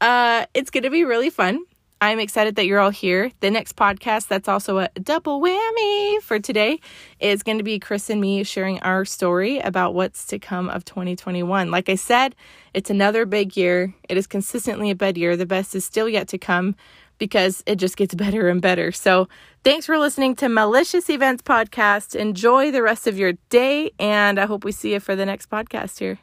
uh, 0.00 0.46
it's 0.54 0.70
going 0.70 0.84
to 0.84 0.90
be 0.90 1.04
really 1.04 1.30
fun. 1.30 1.64
I'm 2.00 2.18
excited 2.18 2.56
that 2.56 2.66
you're 2.66 2.80
all 2.80 2.90
here. 2.90 3.30
The 3.40 3.50
next 3.50 3.76
podcast, 3.76 4.28
that's 4.28 4.48
also 4.48 4.78
a 4.78 4.88
double 5.00 5.40
whammy 5.40 6.20
for 6.20 6.38
today, 6.38 6.80
is 7.18 7.42
going 7.42 7.58
to 7.58 7.64
be 7.64 7.78
Chris 7.78 8.10
and 8.10 8.20
me 8.20 8.44
sharing 8.44 8.78
our 8.80 9.04
story 9.04 9.58
about 9.60 9.94
what's 9.94 10.26
to 10.26 10.38
come 10.38 10.68
of 10.68 10.84
2021. 10.84 11.70
Like 11.70 11.88
I 11.88 11.94
said, 11.94 12.34
it's 12.74 12.90
another 12.90 13.24
big 13.24 13.56
year. 13.56 13.94
It 14.08 14.16
is 14.16 14.26
consistently 14.26 14.90
a 14.90 14.94
bad 14.94 15.16
year. 15.16 15.36
The 15.36 15.46
best 15.46 15.74
is 15.74 15.84
still 15.84 16.08
yet 16.08 16.28
to 16.28 16.38
come 16.38 16.76
because 17.18 17.62
it 17.66 17.76
just 17.76 17.96
gets 17.96 18.14
better 18.14 18.48
and 18.48 18.60
better. 18.60 18.92
So, 18.92 19.28
thanks 19.62 19.86
for 19.86 19.98
listening 19.98 20.34
to 20.36 20.48
Malicious 20.48 21.08
Events 21.08 21.42
Podcast. 21.42 22.14
Enjoy 22.14 22.70
the 22.70 22.82
rest 22.82 23.06
of 23.06 23.18
your 23.18 23.32
day, 23.48 23.92
and 23.98 24.38
I 24.38 24.46
hope 24.46 24.64
we 24.64 24.72
see 24.72 24.92
you 24.92 25.00
for 25.00 25.16
the 25.16 25.24
next 25.24 25.48
podcast 25.48 25.98
here. 25.98 26.18